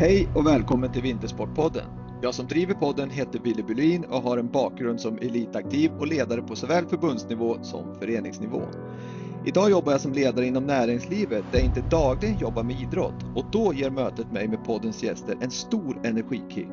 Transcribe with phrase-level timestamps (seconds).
[0.00, 1.84] Hej och välkommen till Vintersportpodden.
[2.22, 6.42] Jag som driver podden heter Wille Bylin och har en bakgrund som elitaktiv och ledare
[6.42, 8.62] på såväl förbundsnivå som föreningsnivå.
[9.46, 13.44] Idag jobbar jag som ledare inom näringslivet där jag inte dagligen jobbar med idrott och
[13.52, 16.72] då ger mötet mig med poddens gäster en stor energikick.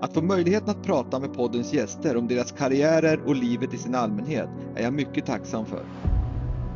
[0.00, 3.94] Att få möjligheten att prata med poddens gäster om deras karriärer och livet i sin
[3.94, 5.84] allmänhet är jag mycket tacksam för.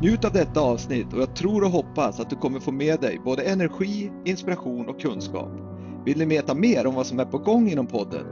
[0.01, 3.21] Njut av detta avsnitt och jag tror och hoppas att du kommer få med dig
[3.25, 5.74] både energi, inspiration och kunskap.
[6.05, 8.27] Vill ni veta mer om vad som är på gång inom podden?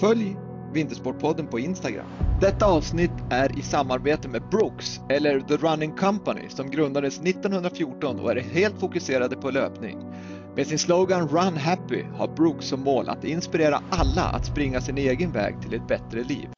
[0.00, 0.36] Följ
[0.72, 2.06] Vintersportpodden på Instagram.
[2.40, 8.30] Detta avsnitt är i samarbete med Brooks, eller The Running Company, som grundades 1914 och
[8.30, 9.98] är helt fokuserade på löpning.
[10.56, 14.98] Med sin slogan Run Happy har Brooks som mål att inspirera alla att springa sin
[14.98, 16.48] egen väg till ett bättre liv.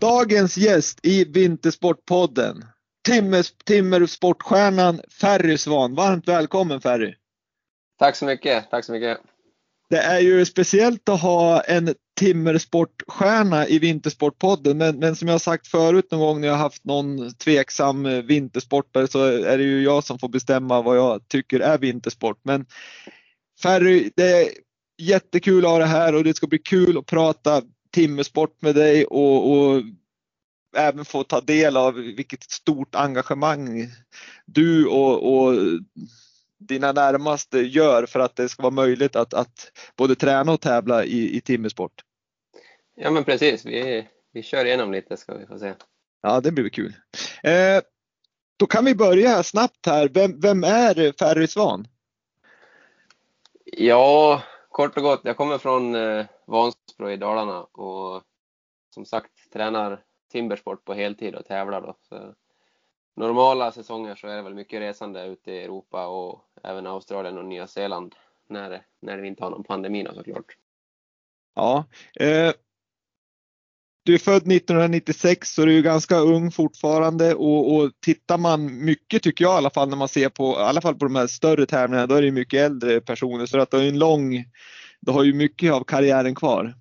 [0.00, 2.64] Dagens gäst i Vintersportpodden,
[3.08, 5.94] Timmers, timmersportstjärnan Ferry Svan.
[5.94, 7.14] Varmt välkommen Ferry!
[7.98, 9.18] Tack så mycket, tack så mycket!
[9.90, 15.66] Det är ju speciellt att ha en timmersportstjärna i Vintersportpodden, men, men som jag sagt
[15.66, 20.18] förut någon gång när jag haft någon tveksam vintersportare så är det ju jag som
[20.18, 22.40] får bestämma vad jag tycker är vintersport.
[22.42, 22.66] Men
[23.62, 24.48] Ferry, det är
[25.02, 27.62] jättekul att ha det här och det ska bli kul att prata
[27.98, 29.82] timmersport med dig och, och
[30.76, 33.86] även få ta del av vilket stort engagemang
[34.46, 35.54] du och, och
[36.58, 41.04] dina närmaste gör för att det ska vara möjligt att, att både träna och tävla
[41.04, 41.92] i, i timmersport.
[42.94, 45.74] Ja men precis, vi, vi kör igenom lite ska vi få se.
[46.22, 46.94] Ja det blir kul.
[47.42, 47.82] Eh,
[48.56, 50.08] då kan vi börja snabbt här.
[50.08, 51.88] Vem, vem är Ferry Svan?
[53.64, 58.22] Ja, kort och gott, jag kommer från eh, Vansbro i Dalarna och
[58.94, 61.96] som sagt tränar timbersport på heltid och tävlar då.
[62.08, 62.34] Så
[63.16, 67.44] normala säsonger så är det väl mycket resande ute i Europa och även Australien och
[67.44, 68.14] Nya Zeeland
[68.48, 70.56] när, när vi inte har någon pandemi då såklart.
[71.54, 71.84] Ja.
[72.20, 72.52] Eh,
[74.02, 79.22] du är född 1996 så du är ganska ung fortfarande och, och tittar man mycket
[79.22, 81.26] tycker jag i alla fall när man ser på, i alla fall på de här
[81.26, 84.44] större tävlingarna, då är det mycket äldre personer så att det är en lång,
[85.00, 86.74] du har ju mycket av karriären kvar.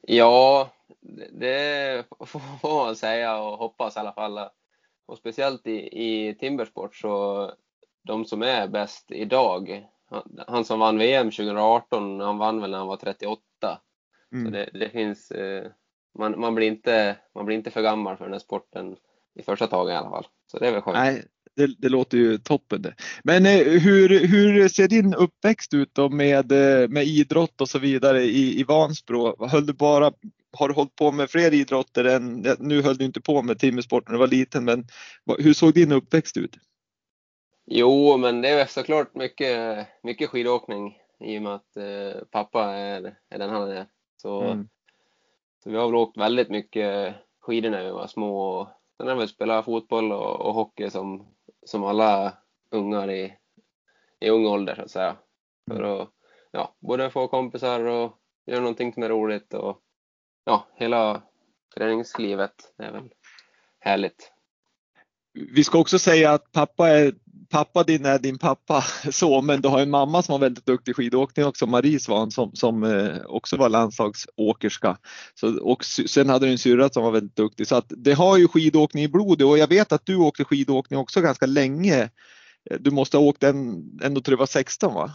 [0.00, 0.70] Ja,
[1.32, 2.42] det får
[2.84, 4.40] man säga och hoppas i alla fall.
[5.06, 7.52] Och speciellt i, i timbersport så
[8.02, 12.78] de som är bäst idag, han, han som vann VM 2018, han vann väl när
[12.78, 13.40] han var 38.
[14.32, 14.44] Mm.
[14.44, 15.70] Så det, det finns, eh,
[16.18, 18.96] man, man, blir inte, man blir inte för gammal för den här sporten
[19.34, 20.26] i första taget i alla fall.
[20.46, 20.98] Så det är väl skönt.
[20.98, 21.24] Nej,
[21.58, 22.86] det, det låter ju toppen.
[23.24, 27.78] Men eh, hur, hur ser din uppväxt ut då med, eh, med idrott och så
[27.78, 29.46] vidare i, i Vansbro?
[29.46, 30.12] Höll du bara,
[30.52, 34.08] har du hållit på med fler idrotter än, nu höll du inte på med timmersport
[34.08, 34.86] när du var liten, men
[35.38, 36.56] hur såg din uppväxt ut?
[37.66, 43.14] Jo, men det är såklart mycket, mycket skidåkning i och med att eh, pappa är,
[43.30, 43.86] är den han är.
[44.22, 44.68] Så, mm.
[45.64, 48.68] så vi har väl åkt väldigt mycket skidor när vi var små och
[48.98, 51.26] sen har vi spelat fotboll och, och hockey som
[51.68, 52.36] som alla
[52.70, 53.34] ungar i,
[54.20, 55.16] i ung ålder så att säga.
[55.70, 56.00] För mm.
[56.00, 56.08] att
[56.50, 59.82] ja, både få kompisar och göra någonting som är roligt och
[60.44, 61.22] ja, hela
[61.74, 63.08] träningslivet är väl
[63.78, 64.32] härligt.
[65.32, 67.14] Vi ska också säga att pappa, är,
[67.50, 70.92] pappa din är din pappa så, men du har en mamma som var väldigt duktig
[70.92, 74.98] i skidåkning också, Marie Svan som, som eh, också var landslagsåkerska.
[75.34, 78.36] Så, och sen hade du en syrra som var väldigt duktig så att det har
[78.36, 82.10] ju skidåkning i blodet och jag vet att du åkte skidåkning också ganska länge.
[82.80, 85.10] Du måste ha åkt en, ändå till du var 16 va?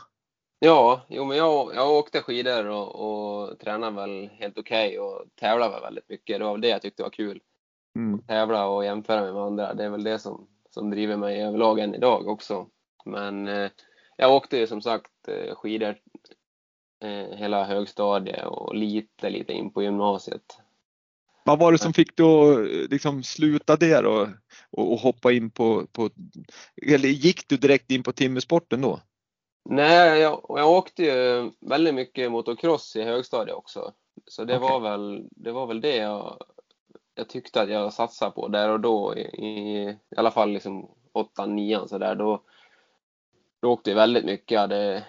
[0.60, 5.26] Ja, jo, men jag, jag åkte skidor och, och tränade väl helt okej okay och
[5.40, 6.40] tävlade väl väldigt mycket.
[6.40, 7.40] Det var väl det jag tyckte var kul.
[7.96, 8.20] Mm.
[8.20, 9.74] Tävla och jämföra mig med andra.
[9.74, 12.68] Det är väl det som, som driver mig överlag än idag också.
[13.06, 13.72] Men eh,
[14.18, 15.96] jag åkte ju som sagt eh, skidor
[17.04, 20.60] eh, hela högstadiet och lite, lite in på gymnasiet.
[21.46, 24.28] Vad var det som fick dig att liksom sluta där och,
[24.70, 26.10] och, och, hoppa in på, på,
[26.82, 29.00] eller gick du direkt in på timmersporten då?
[29.70, 33.94] Nej, jag, jag åkte ju väldigt mycket motocross i högstadiet också.
[34.26, 34.70] Så det, okay.
[34.70, 36.38] var, väl, det var väl det jag
[37.16, 39.48] jag tyckte att jag satsade på där och då, i,
[39.90, 42.42] i alla fall liksom 8 9 så där, då,
[43.62, 44.52] då åkte vi väldigt mycket.
[44.52, 45.06] Jag hade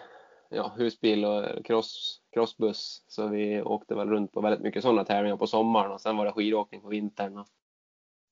[0.48, 5.36] ja, husbil och cross, crossbuss, så vi åkte väl runt på väldigt mycket sådana tävlingar
[5.36, 7.44] på sommaren och sen var det skidåkning på vintern.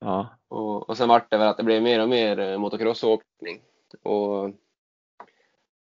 [0.00, 0.26] Ja.
[0.48, 3.62] Och, och sen vart det väl att det blev mer och mer eh, motocrossåkning
[4.02, 4.50] och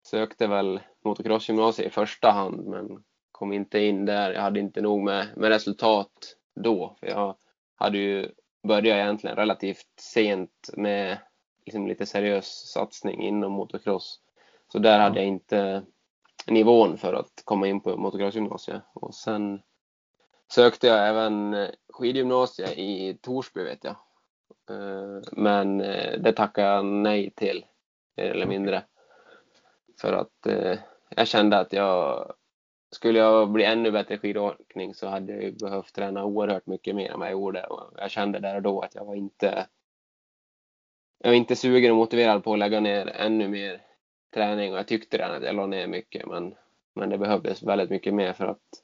[0.04, 4.31] sökte väl motocrossgymnasiet i första hand men kom inte in där.
[4.31, 6.95] Jag hade inte nog med, med resultat då.
[7.00, 7.36] För jag
[7.77, 8.31] hade ju
[8.63, 11.18] börjat egentligen relativt sent med
[11.65, 14.19] liksom lite seriös satsning inom motocross.
[14.71, 15.83] Så där hade jag inte
[16.47, 18.81] nivån för att komma in på motocrossgymnasiet.
[18.94, 19.62] Och sen
[20.51, 23.95] sökte jag även skidgymnasiet i Torsby vet jag.
[24.69, 27.65] Eh, men eh, det tackade jag nej till,
[28.18, 28.83] mer eller mindre.
[30.01, 30.79] För att eh,
[31.09, 32.33] jag kände att jag
[32.92, 36.95] skulle jag bli ännu bättre i skidåkning så hade jag ju behövt träna oerhört mycket
[36.95, 37.63] mer än vad jag gjorde.
[37.63, 39.68] Och jag kände där och då att jag var inte
[41.19, 43.81] jag var inte sugen och motiverad på att lägga ner ännu mer
[44.34, 46.56] träning och jag tyckte redan att jag la ner mycket men,
[46.95, 48.84] men det behövdes väldigt mycket mer för att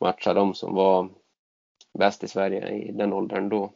[0.00, 1.10] matcha de som var
[1.98, 3.72] bäst i Sverige i den åldern då.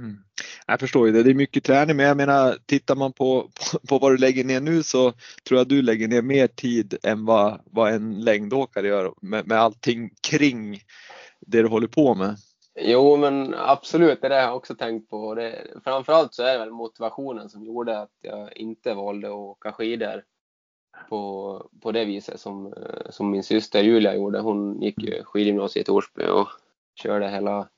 [0.00, 0.16] Mm.
[0.66, 3.78] Jag förstår ju det, det är mycket träning men jag menar tittar man på, på,
[3.88, 5.12] på, vad du lägger ner nu så
[5.48, 9.58] tror jag du lägger ner mer tid än vad, vad en längdåkare gör med, med
[9.58, 10.80] allting kring
[11.40, 12.36] det du håller på med.
[12.80, 15.34] Jo men absolut, det där har jag också tänkt på.
[15.34, 19.72] Det, framförallt så är det väl motivationen som gjorde att jag inte valde att åka
[19.72, 20.22] skidor
[21.08, 22.74] på, på det viset som,
[23.10, 24.40] som min syster Julia gjorde.
[24.40, 26.48] Hon gick ju skidgymnasiet i Torsby och
[26.94, 27.68] körde hela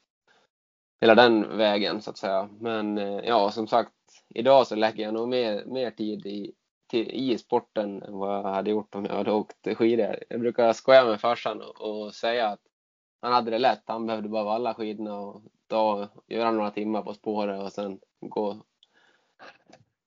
[1.01, 2.49] hela den vägen så att säga.
[2.61, 3.93] Men eh, ja, som sagt,
[4.29, 6.53] idag så lägger jag nog mer, mer tid i,
[6.91, 10.19] till, i sporten än vad jag hade gjort om jag hade åkt skidor.
[10.29, 12.61] Jag brukar skoja med farsan och, och säga att
[13.21, 13.83] han hade det lätt.
[13.87, 18.57] Han behövde bara valla skidorna och ta, göra några timmar på spåret och sen gå,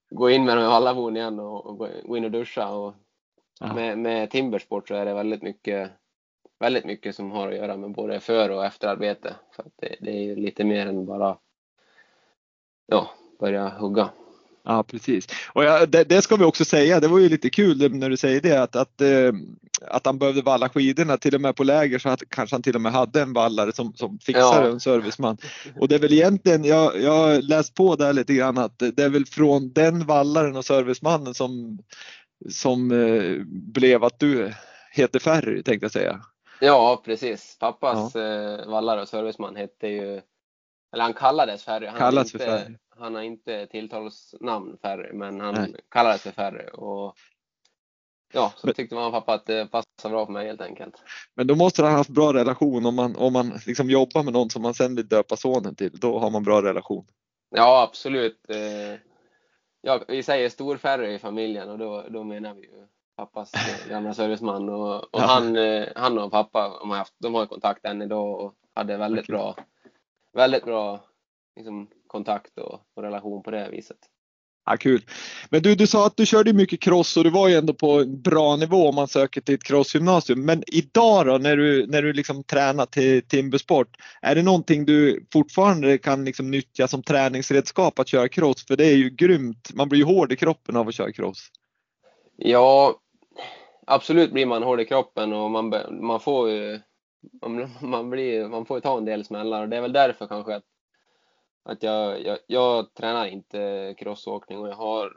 [0.10, 2.76] gå in med dem i vallabon igen och, och, gå in och duscha.
[2.76, 2.94] Och
[3.76, 5.92] med, med timbersport så är det väldigt mycket
[6.62, 9.36] väldigt mycket som har att göra med både för och efterarbete.
[9.56, 11.38] För det, det är lite mer än bara
[12.88, 13.10] ja,
[13.40, 14.10] börja hugga.
[14.64, 15.28] Ja precis.
[15.54, 18.18] Och ja, det, det, ska vi också säga, det var ju lite kul när du
[18.18, 19.34] säger det att, att, eh,
[19.88, 21.18] att han behövde valla skidorna.
[21.18, 23.74] Till och med på läger så att, kanske han till och med hade en vallare
[23.74, 24.72] som, som fixade ja.
[24.72, 25.38] en serviceman.
[25.80, 29.00] Och det är väl egentligen, jag, jag har läst på där lite grann att det
[29.00, 31.80] är väl från den vallaren och servicemannen som,
[32.50, 34.54] som eh, blev att du
[34.92, 36.22] heter Ferry tänkte jag säga.
[36.64, 37.58] Ja, precis.
[37.60, 38.22] Pappas ja.
[38.22, 40.22] eh, vallare och serviceman hette ju,
[40.94, 41.88] eller han kallades Ferry.
[41.88, 42.76] Han, Kallas inte, för Ferry.
[42.90, 45.76] han har inte tilltalsnamn Ferry, men han Nej.
[45.90, 46.68] kallades för Ferry.
[46.74, 47.16] Och
[48.34, 50.96] Ja, så men, tyckte och pappa att det passade bra för mig helt enkelt.
[51.36, 54.34] Men då måste han ha haft bra relation om man, om man liksom jobbar med
[54.34, 55.92] någon som man sen vill döpa sonen till.
[56.00, 57.06] Då har man bra relation.
[57.56, 58.50] Ja, absolut.
[58.50, 59.00] Eh,
[59.82, 62.88] ja, vi säger stor Ferry i familjen och då, då menar vi ju
[63.22, 63.52] pappas
[63.90, 65.26] gamla serviceman och, och ja.
[65.26, 68.98] han, eh, han och pappa de har, haft, de har kontakt än idag och hade
[68.98, 69.34] väldigt okay.
[69.34, 69.56] bra,
[70.34, 71.06] väldigt bra
[71.56, 73.98] liksom, kontakt och, och, relation på det viset.
[74.66, 75.06] Ja, kul.
[75.50, 78.00] Men du, du sa att du körde mycket cross och du var ju ändå på
[78.00, 80.46] en bra nivå om man söker till ett crossgymnasium.
[80.46, 85.26] Men idag då när du, när du liksom tränar till timbersport, är det någonting du
[85.34, 88.66] fortfarande kan liksom nyttja som träningsredskap att köra cross?
[88.68, 91.50] För det är ju grymt, man blir ju hård i kroppen av att köra cross.
[92.44, 93.01] Ja,
[93.92, 96.80] absolut blir man hård i kroppen och man, man får ju
[97.42, 100.56] man, man, blir, man får ta en del smällar och det är väl därför kanske
[100.56, 100.64] att,
[101.64, 105.14] att jag, jag, jag tränar inte crossåkning och jag har,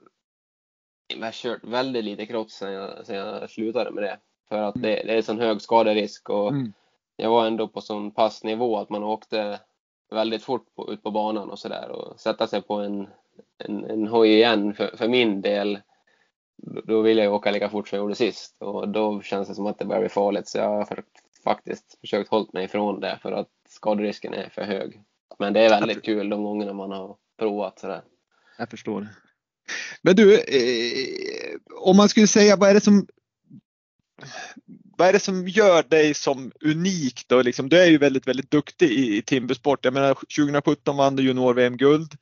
[1.07, 4.19] jag har kört väldigt lite cross sen jag, sen jag slutade med det.
[4.49, 6.73] För att det, det är sån hög skaderisk och mm.
[7.17, 9.61] jag var ändå på sån pass nivå att man åkte
[10.11, 13.09] väldigt fort på, ut på banan och sådär och sätta sig på en,
[13.59, 15.79] en, en hoj igen för, för min del
[16.85, 19.67] då vill jag åka lika fort som jag gjorde sist och då känns det som
[19.67, 21.05] att det börjar bli farligt så jag har
[21.45, 25.01] faktiskt försökt hålla mig ifrån det för att skaderisken är för hög.
[25.39, 28.03] Men det är väldigt kul de gångerna man har provat sådär.
[28.59, 29.09] Jag förstår.
[30.03, 33.07] Men du, eh, om man skulle säga vad är det som
[34.97, 37.43] vad är det som gör dig som unik då?
[37.43, 39.85] Liksom, du är ju väldigt, väldigt duktig i, i timbersport.
[39.85, 42.13] Jag menar 2017 vann du junior-VM-guld.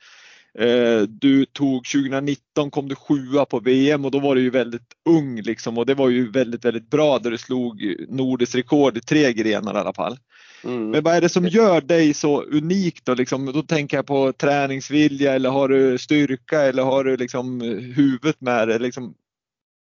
[0.58, 4.96] Eh, du tog 2019 kom du sjua på VM och då var du ju väldigt
[5.04, 9.00] ung liksom och det var ju väldigt, väldigt bra där du slog nordiskt rekord i
[9.00, 10.18] tre grenar i alla fall.
[10.64, 10.90] Mm.
[10.90, 13.14] Men vad är det som gör dig så unik då?
[13.14, 17.60] Liksom, då tänker jag på träningsvilja eller har du styrka eller har du liksom
[17.96, 18.78] huvudet med dig?
[18.78, 19.14] Liksom,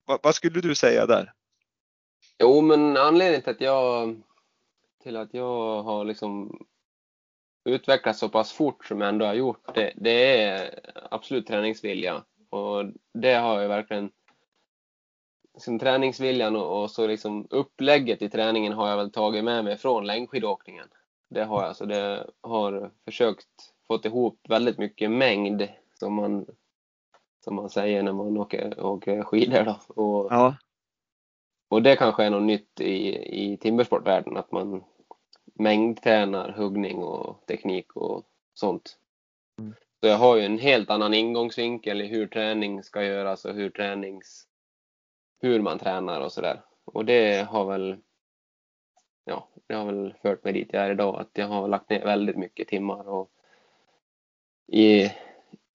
[0.05, 1.31] vad, vad, skulle du säga där?
[2.39, 4.15] Jo, men anledningen till att jag
[5.03, 6.59] till att jag har liksom
[7.65, 10.79] utvecklas så pass fort som jag ändå har gjort, det, det är
[11.11, 12.23] absolut träningsvilja.
[12.49, 14.11] Och det har jag verkligen
[15.53, 19.77] liksom träningsviljan och, och, så liksom upplägget i träningen har jag väl tagit med mig
[19.77, 20.87] från längdskidåkningen.
[21.29, 23.47] Det har jag, så det har försökt
[23.87, 25.67] fått ihop väldigt mycket mängd
[25.99, 26.45] som man,
[27.43, 29.63] som man säger när man åker, åker skidor.
[29.63, 30.03] Då.
[30.03, 30.55] Och, ja.
[31.69, 34.83] och det kanske är något nytt i, i timbersportvärlden, att man
[35.53, 38.97] mängdtränar huggning och teknik och sånt.
[39.59, 39.73] Mm.
[39.99, 43.69] Så jag har ju en helt annan ingångsvinkel i hur träning ska göras och hur
[43.69, 44.47] tränings
[45.41, 46.61] hur man tränar och sådär.
[46.85, 47.97] Och det har väl
[49.25, 52.05] ja, det har väl fört mig dit jag är idag, att jag har lagt ner
[52.05, 53.31] väldigt mycket timmar och
[54.67, 55.11] i,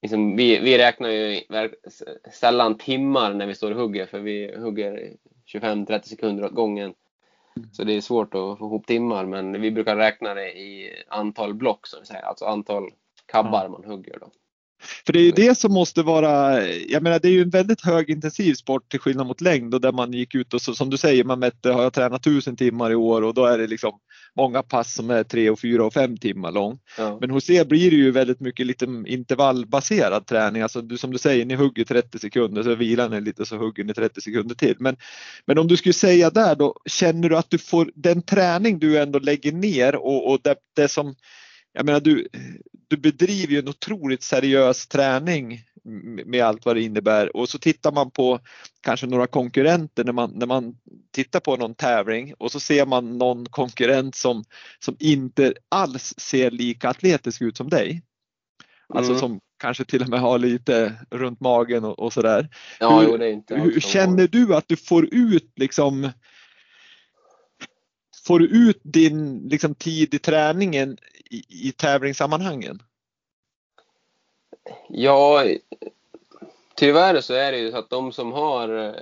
[0.02, 1.40] liksom, vi, vi räknar ju
[2.32, 5.12] sällan timmar när vi står och hugger för vi hugger
[5.46, 6.94] 25-30 sekunder åt gången.
[7.72, 11.54] Så det är svårt att få ihop timmar men vi brukar räkna det i antal
[11.54, 12.90] block som vi säger, alltså antal
[13.26, 14.30] kabbar man hugger då.
[15.06, 17.84] För det är ju det som måste vara, jag menar det är ju en väldigt
[17.84, 20.96] högintensiv sport till skillnad mot längd och där man gick ut och så, som du
[20.96, 23.92] säger, man mätte, har jag tränat tusen timmar i år och då är det liksom
[24.36, 26.78] många pass som är tre och fyra och fem timmar lång.
[26.98, 27.18] Ja.
[27.20, 31.18] Men hos er blir det ju väldigt mycket lite intervallbaserad träning, alltså du, som du
[31.18, 34.76] säger, ni hugger 30 sekunder så vilar ni lite så hugger ni 30 sekunder till.
[34.78, 34.96] Men,
[35.46, 38.98] men om du skulle säga där då, känner du att du får den träning du
[38.98, 41.14] ändå lägger ner och, och det, det som
[41.72, 42.28] jag menar du,
[42.88, 45.60] du bedriver ju en otroligt seriös träning
[46.24, 48.40] med allt vad det innebär och så tittar man på
[48.80, 50.76] kanske några konkurrenter när man, när man
[51.12, 54.44] tittar på någon tävling och så ser man någon konkurrent som,
[54.78, 58.02] som inte alls ser lika atletisk ut som dig.
[58.94, 59.20] Alltså mm.
[59.20, 62.48] som kanske till och med har lite runt magen och, och sådär.
[62.80, 66.10] Ja, hur, jo, det är inte hur känner du att du får ut liksom
[68.26, 70.96] Får du ut din liksom, tid i träningen
[71.30, 72.82] i, i tävlingssammanhangen?
[74.88, 75.44] Ja,
[76.74, 78.94] tyvärr så är det ju så att de som har eh,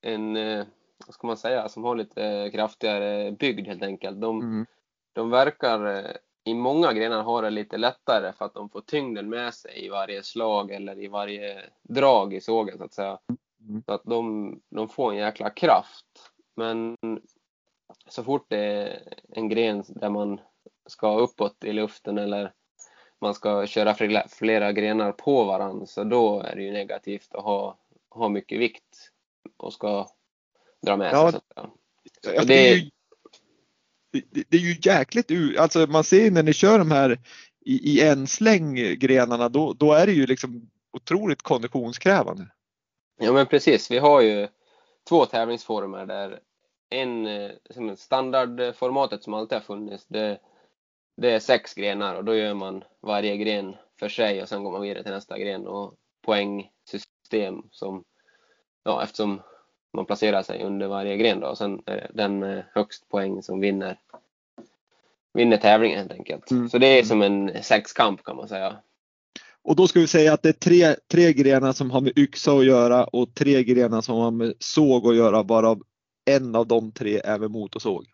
[0.00, 0.64] en, eh,
[1.06, 4.66] vad ska man säga, som har lite kraftigare bygd helt enkelt, de, mm.
[5.12, 6.10] de verkar eh,
[6.44, 9.88] i många grenar ha det lite lättare för att de får tyngden med sig i
[9.88, 13.18] varje slag eller i varje drag i sågen så att säga.
[13.68, 13.82] Mm.
[13.86, 16.32] Så att de, de får en jäkla kraft.
[16.56, 16.96] Men
[18.08, 20.40] så fort det är en gren där man
[20.86, 22.52] ska uppåt i luften eller
[23.20, 23.94] man ska köra
[24.28, 27.78] flera grenar på varandra så då är det ju negativt att ha,
[28.10, 29.10] ha mycket vikt
[29.56, 30.08] och ska
[30.86, 31.40] dra med ja, sig.
[31.54, 31.70] Ja,
[32.22, 32.90] det, det, är ju,
[34.12, 37.18] det, det är ju jäkligt, alltså man ser när ni kör de här
[37.60, 42.50] i, i en släng grenarna då, då är det ju liksom otroligt konditionskrävande.
[43.20, 44.48] Ja men precis, vi har ju
[45.08, 46.40] två tävlingsformer där
[46.90, 47.50] en, eh,
[47.96, 50.38] standardformatet som alltid har funnits, det,
[51.16, 54.72] det är sex grenar och då gör man varje gren för sig och sen går
[54.72, 58.04] man vidare till nästa gren och poängsystem som,
[58.84, 59.42] ja eftersom
[59.92, 63.42] man placerar sig under varje gren då och sen är det den med högst poäng
[63.42, 63.98] som vinner,
[65.34, 66.50] vinner tävlingen helt enkelt.
[66.50, 66.68] Mm.
[66.68, 68.76] Så det är som en sexkamp kan man säga.
[69.62, 72.52] Och då ska vi säga att det är tre, tre grenar som har med yxa
[72.52, 75.82] att göra och tre grenar som har med såg att göra varav
[76.28, 78.06] en av de tre är med motorsåg.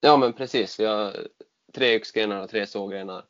[0.00, 1.16] Ja men precis, vi har
[1.74, 3.24] tre yxgrenar och tre såggrenar.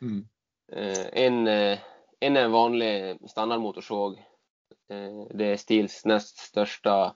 [0.00, 0.28] Mm.
[0.72, 1.78] Eh, en, eh,
[2.20, 4.18] en är en vanlig standardmotorsåg.
[4.90, 7.14] Eh, det är Stils näst största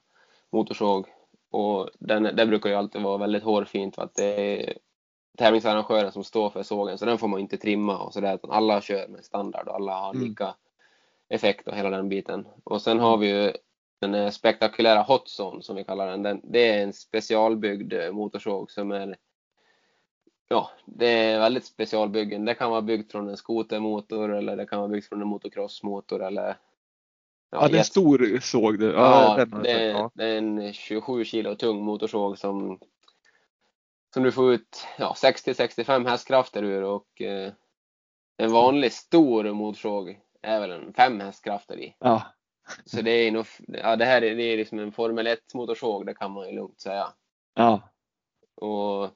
[0.52, 1.06] motorsåg
[1.50, 4.78] och den, den brukar ju alltid vara väldigt hårfint för att det är
[5.38, 9.08] tävlingsarrangören som står för sågen så den får man inte trimma och sådär alla kör
[9.08, 10.28] med standard och alla har mm.
[10.28, 10.56] lika mm.
[11.28, 12.46] effekt och hela den biten.
[12.64, 13.52] Och sen har vi ju
[14.00, 16.22] den spektakulära Hotzone som vi kallar den.
[16.22, 16.40] den.
[16.44, 19.16] Det är en specialbyggd motorsåg som är
[20.48, 22.44] Ja, det är väldigt specialbyggen.
[22.44, 26.22] Det kan vara byggt från en skotermotor eller det kan vara byggt från en motocrossmotor
[26.22, 26.56] eller
[27.52, 28.86] Ja, ja det är en stor såg du.
[28.86, 30.10] Ja, ja det, är, ja.
[30.14, 32.78] det är en 27 kilo tung motorsåg som
[34.14, 37.52] som du får ut ja, 60-65 hästkrafter ur och eh,
[38.36, 41.96] en vanlig stor motorsåg är väl en 5 hästkrafter i.
[41.98, 42.22] Ja.
[42.84, 46.06] Så det är nog, ja det här är, det är liksom en Formel 1 motorsåg,
[46.06, 47.12] det kan man ju lugnt säga.
[47.54, 47.90] Ja.
[48.54, 49.10] Och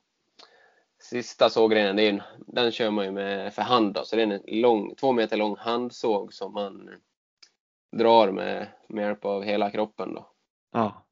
[1.03, 4.23] sista sågrenen, det är en, den kör man ju med för hand då, så det
[4.23, 6.91] är en lång, två meter lång handsåg som man
[7.93, 10.31] drar med, med hjälp av hela kroppen då.
[10.73, 11.07] Ja.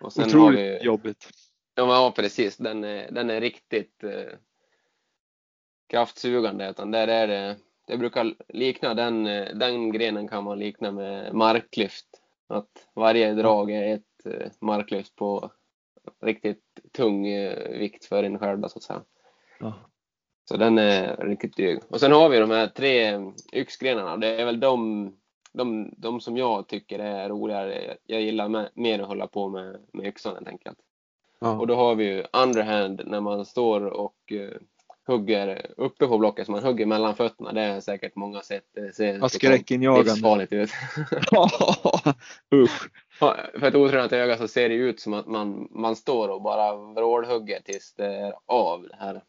[0.00, 1.28] Och sen Otroligt har vi, jobbigt.
[1.74, 2.56] Ja, precis.
[2.56, 4.32] Den är, den är riktigt eh,
[5.88, 6.70] kraftsugande.
[6.70, 9.24] Utan där är det, det brukar likna den,
[9.58, 12.06] den grenen kan man likna med marklyft.
[12.46, 15.50] Att varje drag är ett eh, marklyft på
[16.20, 16.62] riktigt
[16.92, 19.02] tung eh, vikt för en själv så att säga.
[19.60, 19.74] Ja.
[20.44, 21.80] Så den är riktigt dryg.
[21.88, 23.20] Och sen har vi de här tre
[23.52, 24.16] yxgrenarna.
[24.16, 25.12] Det är väl de,
[25.52, 27.96] de, de som jag tycker är roligare.
[28.06, 30.78] Jag gillar med, mer att hålla på med, med yxan helt enkelt.
[31.38, 31.58] Ja.
[31.58, 34.32] Och då har vi ju underhand när man står och
[35.06, 37.52] hugger uppe på blocket, så man hugger mellan fötterna.
[37.52, 38.64] Det är säkert många sett.
[38.74, 40.46] Det ser ja, skräckinjagande.
[40.50, 40.70] ut.
[42.54, 42.90] Usch.
[43.18, 46.76] För ett otränat öga så ser det ut som att man, man står och bara
[46.76, 49.22] vrålhugger tills det är av det här.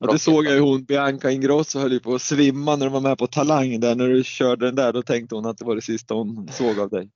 [0.00, 2.92] Ja, det såg jag ju hon, Bianca Ingrosso höll ju på att svimma när de
[2.92, 3.94] var med på Talang där.
[3.94, 6.80] När du körde den där, då tänkte hon att det var det sista hon såg
[6.80, 7.10] av dig.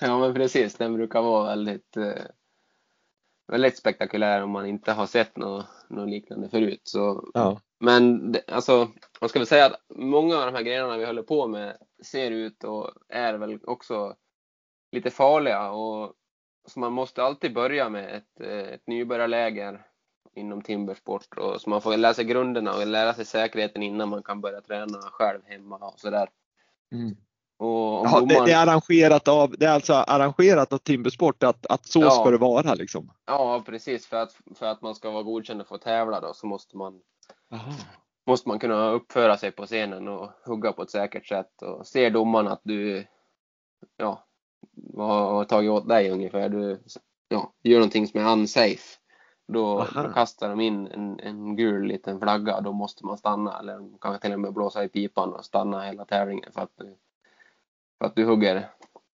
[0.00, 2.22] Ja men precis, den brukar vara väldigt, eh,
[3.48, 6.80] väldigt spektakulär om man inte har sett något, något liknande förut.
[6.84, 7.60] Så, ja.
[7.80, 8.88] Men det, alltså,
[9.20, 12.30] man ska väl säga att många av de här grenarna vi håller på med ser
[12.30, 14.16] ut och är väl också
[14.92, 15.70] lite farliga.
[15.70, 16.14] Och,
[16.68, 19.86] så man måste alltid börja med ett, eh, ett nybörjarläger
[20.34, 21.38] inom timbersport.
[21.38, 24.60] Och, så man får lära sig grunderna och lära sig säkerheten innan man kan börja
[24.60, 26.28] träna själv hemma och sådär.
[26.92, 27.16] Mm.
[27.58, 31.86] Och Jaha, det, det, är arrangerat av, det är alltså arrangerat av Timbersport att, att
[31.86, 32.10] så Ja.
[32.10, 33.12] ska det vara liksom?
[33.26, 34.06] Ja, precis.
[34.06, 37.00] För att, för att man ska vara godkänd och få tävla då så måste man,
[38.26, 41.62] måste man kunna uppföra sig på scenen och hugga på ett säkert sätt.
[41.62, 43.06] Och ser domaren att du
[43.96, 44.26] ja,
[44.96, 46.82] har tagit åt dig ungefär, du
[47.28, 48.98] ja, gör någonting som är unsafe.
[49.48, 53.58] Då, då kastar de in en, en gul liten flagga och då måste man stanna.
[53.58, 56.96] Eller kan till och med blåsa i pipan och stanna hela tävlingen för att du,
[57.98, 58.68] för att du hugger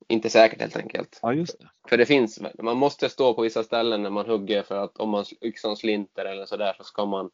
[0.09, 1.19] inte säkert helt enkelt.
[1.23, 1.71] Ja, just det.
[1.89, 5.09] För det finns, man måste stå på vissa ställen när man hugger för att om
[5.09, 7.31] man yxan slinter eller sådär så ska man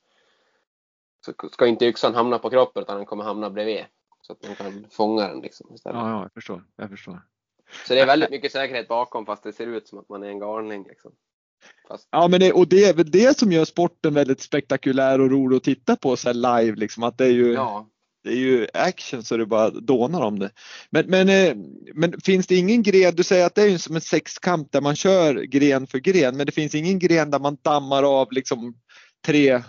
[1.26, 3.84] så ska inte yxan hamna på kroppen utan den kommer hamna bredvid.
[4.20, 5.98] Så att man kan fånga den liksom istället.
[5.98, 6.64] Ja, ja, jag förstår.
[6.76, 7.22] Jag förstår.
[7.86, 10.28] Så det är väldigt mycket säkerhet bakom fast det ser ut som att man är
[10.28, 11.12] en galning liksom.
[11.88, 15.30] Fast, Ja, men det, och det är väl det som gör sporten väldigt spektakulär och
[15.30, 17.02] rolig att titta på så live liksom.
[17.02, 17.88] Att det är ju, ja
[18.28, 20.50] det är ju action så det bara dånar om det.
[20.90, 21.56] Men, men, eh,
[21.94, 24.80] men finns det ingen gren, du säger att det är ju som en sexkamp där
[24.80, 28.74] man kör gren för gren, men det finns ingen gren där man dammar av liksom
[29.26, 29.62] tre,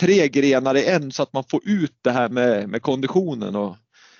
[0.00, 3.76] tre grenar i en så att man får ut det här med, med konditionen och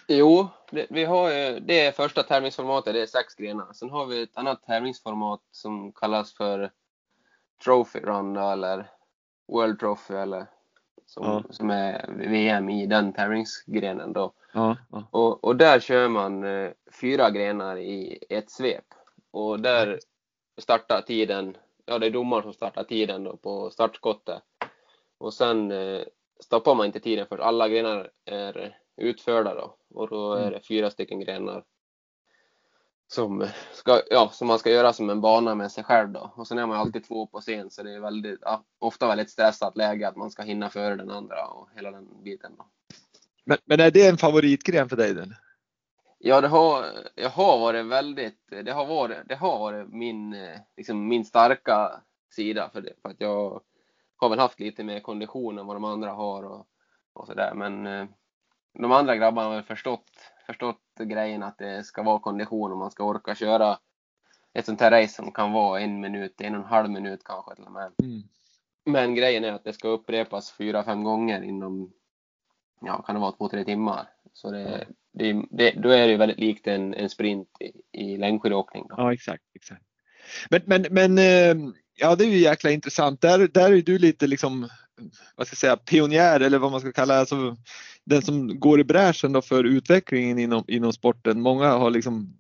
[0.09, 3.73] Jo, det, vi har ju, det är första tävlingsformatet, det är sex grenar.
[3.73, 6.71] Sen har vi ett annat tävlingsformat som kallas för
[7.65, 8.91] Trophy Run eller
[9.53, 10.47] World Trophy eller
[11.13, 11.43] som, Ja.
[11.51, 14.33] som är VM i den tävlingsgrenen då.
[14.53, 15.05] ja, ja.
[15.11, 16.71] Och, och där kör man eh,
[17.01, 18.85] fyra grenar i ett svep.
[19.31, 19.99] Och där
[20.59, 24.43] startar tiden, ja det är domaren som startar tiden då på startskottet.
[25.19, 26.01] Och sen eh,
[26.41, 29.77] stoppar man inte tiden för alla grenar är utförda då.
[29.95, 30.53] Och då är Mm.
[30.53, 31.65] det fyra stycken grenar
[33.13, 36.33] som, ska, ja, som man ska göra som en bana med sig själv då.
[36.35, 39.31] Och sen är man alltid två på scen så det är väldigt, ja, ofta väldigt
[39.31, 42.53] stressat läge att man ska hinna före den andra och hela den biten.
[42.59, 42.67] Då.
[43.45, 45.15] Men, men är det en favoritgren för dig?
[45.15, 45.35] Den?
[46.19, 50.37] Ja, det har, jag har varit väldigt, det har varit, det har varit min,
[50.77, 52.93] liksom min starka sida för det.
[53.03, 53.61] För att jag
[54.17, 56.67] har väl haft lite mer kondition än vad de andra har och,
[57.13, 57.53] och sådär.
[57.55, 58.07] Men eh,
[58.79, 62.91] de andra grabbarna har väl förstått, förstått grejen att det ska vara kondition och man
[62.91, 63.79] ska orka köra
[64.55, 67.55] ett sånt här race som kan vara en minut, en och en halv minut kanske
[67.55, 67.93] till och med.
[68.03, 68.23] Mm.
[68.85, 71.93] Men grejen är att det ska upprepas fyra, fem gånger inom,
[72.81, 74.09] ja, kan det vara två, tre timmar.
[74.33, 78.17] Så det, det, det, då är det ju väldigt likt en, en sprint i, i
[78.17, 78.87] längdskidåkning.
[78.89, 78.95] Då.
[78.99, 79.45] Ja, exakt.
[79.55, 79.83] exakt.
[80.51, 83.21] Men, men, men eh, ja, det är ju jäkla intressant.
[83.21, 84.69] Där, där är du lite liksom,
[85.37, 87.57] vad ska jag säga, pionjär eller vad man ska kalla alltså,
[88.05, 91.41] den som går i bräschen då för utvecklingen inom, inom sporten.
[91.41, 92.37] Många har liksom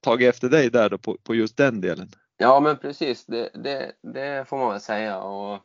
[0.00, 2.10] tagit efter dig där då på, på just den delen.
[2.36, 3.26] Ja, men precis.
[3.26, 5.20] Det, det, det får man väl säga.
[5.20, 5.60] Och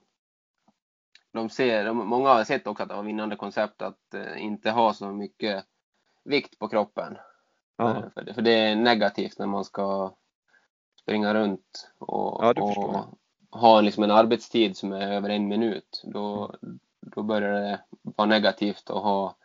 [1.34, 4.72] de ser, de, många har sett också att det var vinnande koncept att eh, inte
[4.72, 5.66] ha så mycket
[6.26, 7.18] vikt på kroppen.
[7.78, 10.14] Ja, Eh, För, det, för det är negativt när man ska
[11.02, 16.02] springa runt och, Ja, och har liksom en arbetstid som är över en minut.
[16.04, 16.56] Då,
[17.02, 19.36] då börjar det vara negativt att ha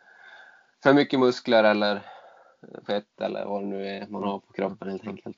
[0.83, 2.01] för mycket muskler eller
[2.87, 5.37] fett eller vad det nu är man har på kroppen helt enkelt.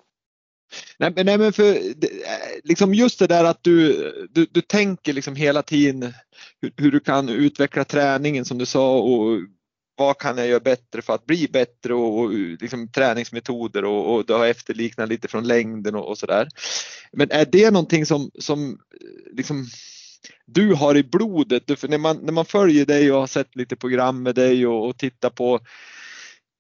[0.98, 1.78] Nej, men, nej, men för
[2.64, 6.14] liksom just det där att du, du, du tänker liksom hela tiden
[6.62, 9.40] hur, hur du kan utveckla träningen som du sa och
[9.98, 14.26] vad kan jag göra bättre för att bli bättre och, och liksom träningsmetoder och, och
[14.26, 16.48] du har efterliknat lite från längden och, och sådär.
[17.12, 19.66] Men är det någonting som, som eh, liksom
[20.46, 21.64] du har i blodet?
[21.66, 24.68] Du, för när, man, när man följer dig och har sett lite program med dig
[24.68, 25.60] och, och tittar på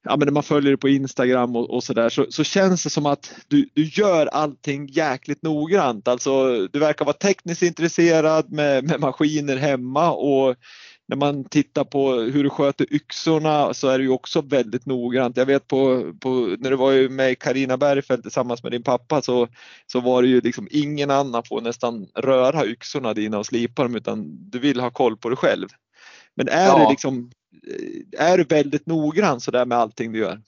[0.03, 2.89] ja, men när man följer dig på Instagram och, och sådär så, så känns det
[2.89, 6.07] som att du, du gör allting jäkligt noggrant.
[6.07, 10.55] Alltså du verkar vara tekniskt intresserad med, med maskiner hemma och
[11.07, 15.37] när man tittar på hur du sköter yxorna så är det ju också väldigt noggrant.
[15.37, 19.47] Jag vet på, på när du var med Karina Bergfeldt tillsammans med din pappa så,
[19.85, 23.95] så var det ju liksom ingen annan får nästan röra yxorna dina och slipa dem
[23.95, 25.67] utan du vill ha koll på dig själv.
[26.35, 26.79] Men är ja.
[26.79, 27.31] du liksom,
[28.17, 30.41] är du väldigt noggrann så där med allting du gör?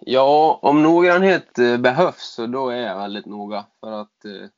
[0.00, 4.48] Ja, om noggrannhet eh, behövs så då är jag väldigt noga för att eh,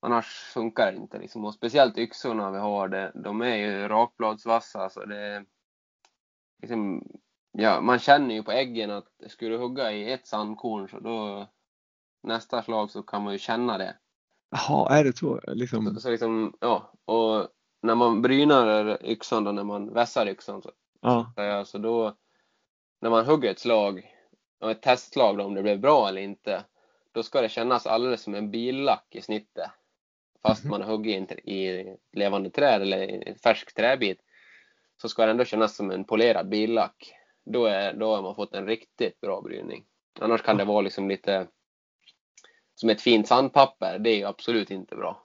[0.00, 1.18] annars funkar det inte.
[1.18, 1.44] Liksom.
[1.44, 5.44] Och speciellt yxorna vi har, det, de är ju rakbladsvassa så det
[6.62, 7.02] liksom,
[7.52, 11.46] ja, man känner ju på äggen att skulle du hugga i ett sandkorn så då
[12.22, 13.96] nästa slag så kan man ju känna det.
[14.50, 15.40] Jaha, är det så?
[15.46, 15.94] Liksom...
[15.94, 17.48] Så, så liksom, ja, och
[17.82, 21.32] när man brynar yxan då, när man vässar yxan så, ja.
[21.36, 22.16] så, så då
[23.00, 24.12] när man hugger ett slag,
[24.64, 26.64] ett testslag då, om det blev bra eller inte,
[27.12, 29.70] då ska det kännas alldeles som en billack i snittet.
[30.42, 30.70] Fast mm.
[30.70, 34.18] man har huggit i levande träd eller en färsk träbit
[35.02, 37.12] så ska det ändå kännas som en polerad billack.
[37.44, 39.84] Då, är, då har man fått en riktigt bra brytning.
[40.20, 41.46] Annars kan det vara liksom lite
[42.74, 43.98] som ett fint sandpapper.
[43.98, 45.22] Det är ju absolut inte bra.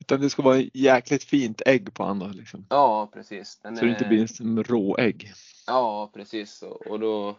[0.00, 2.66] Utan det ska vara jäkligt fint ägg på andra liksom.
[2.70, 3.58] Ja, precis.
[3.58, 3.86] Den så är...
[3.86, 5.32] det inte blir som råägg.
[5.66, 6.62] Ja, precis.
[6.62, 7.36] Och då,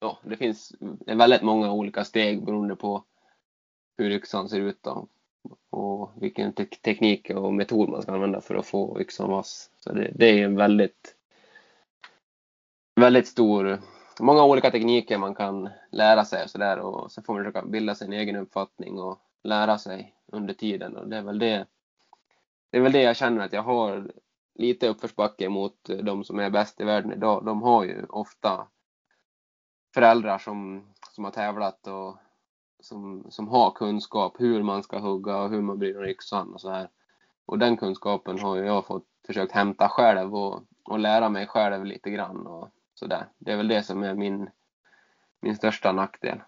[0.00, 0.72] ja, det finns
[1.06, 3.04] väldigt många olika steg beroende på
[3.96, 5.08] hur yxan ser ut då
[5.70, 9.70] och vilken te teknik och metod man ska använda för att få yxan vass.
[9.76, 11.14] Så det, det är en väldigt,
[13.00, 13.80] väldigt stor,
[14.20, 17.94] många olika tekniker man kan lära sig och sådär och så får man försöka bilda
[17.94, 21.66] sig en egen uppfattning och lära sig under tiden och det är väl det
[22.70, 24.12] det är väl det jag känner att jag har
[24.54, 27.44] lite uppförsbacke mot de som är bäst i världen idag.
[27.44, 28.66] De har ju ofta
[29.94, 32.16] föräldrar som, som har tävlat och
[32.80, 36.70] som, som har kunskap hur man ska hugga och hur man bryter yxan och så
[36.70, 36.88] här.
[37.46, 42.10] Och den kunskapen har jag fått försökt hämta själv och, och lära mig själv lite
[42.10, 43.28] grann och sådär.
[43.38, 44.48] Det är väl det som är min,
[45.42, 46.38] min största nackdel.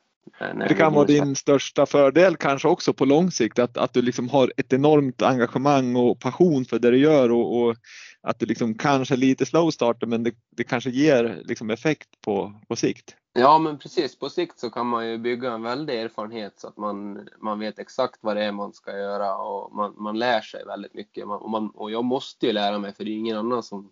[0.69, 4.29] Det kan vara din största fördel kanske också på lång sikt att, att du liksom
[4.29, 7.77] har ett enormt engagemang och passion för det du gör och, och
[8.23, 12.61] att du liksom kanske lite slow starter men det, det kanske ger liksom effekt på,
[12.69, 13.16] på sikt.
[13.33, 16.77] Ja men precis, på sikt så kan man ju bygga en väldig erfarenhet så att
[16.77, 20.64] man, man vet exakt vad det är man ska göra och man, man lär sig
[20.64, 21.29] väldigt mycket.
[21.29, 23.90] Man, och, man, och jag måste ju lära mig för det är ingen annan som,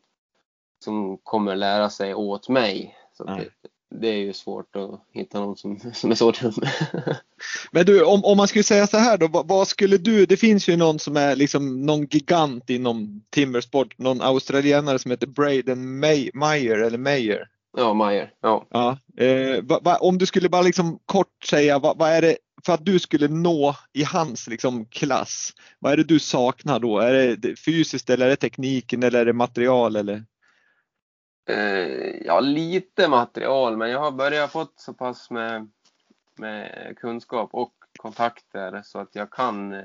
[0.84, 2.96] som kommer lära sig åt mig.
[3.16, 3.48] Så det,
[3.90, 6.52] det är ju svårt att hitta någon som, som är så dum.
[7.72, 10.36] Men du, om, om man skulle säga så här då, vad, vad, skulle du, det
[10.36, 15.98] finns ju någon som är liksom någon gigant inom timmersport, någon australienare som heter Braden
[15.98, 17.48] May, Meyer eller Meyer.
[17.76, 18.32] Ja, Meyer.
[18.40, 18.66] Ja.
[18.70, 22.36] ja eh, va, va, om du skulle bara liksom kort säga, vad va är det
[22.66, 25.52] för att du skulle nå i hans liksom klass?
[25.78, 26.98] Vad är det du saknar då?
[26.98, 30.24] Är det fysiskt eller är det tekniken eller är det material eller?
[31.50, 35.70] Eh, ja, lite material, men jag har börjat fått så pass med,
[36.38, 39.84] med kunskap och kontakter så att jag kan,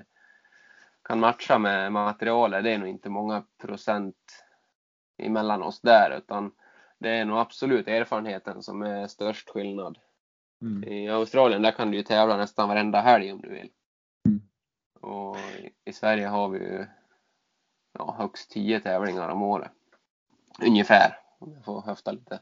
[1.07, 2.63] kan matcha med materialet.
[2.63, 4.15] Det är nog inte många procent
[5.17, 6.51] emellan oss där, utan
[7.03, 9.97] det är nog absolut erfarenheten som är störst skillnad.
[10.61, 10.83] Mm.
[10.83, 13.69] I Australien där kan du ju tävla nästan varenda helg om du vill.
[14.25, 14.41] Mm.
[15.01, 15.37] Och
[15.85, 16.85] i Sverige har vi ju
[17.93, 19.71] ja, högst tio tävlingar om året.
[20.65, 22.39] Ungefär om jag får höfta lite.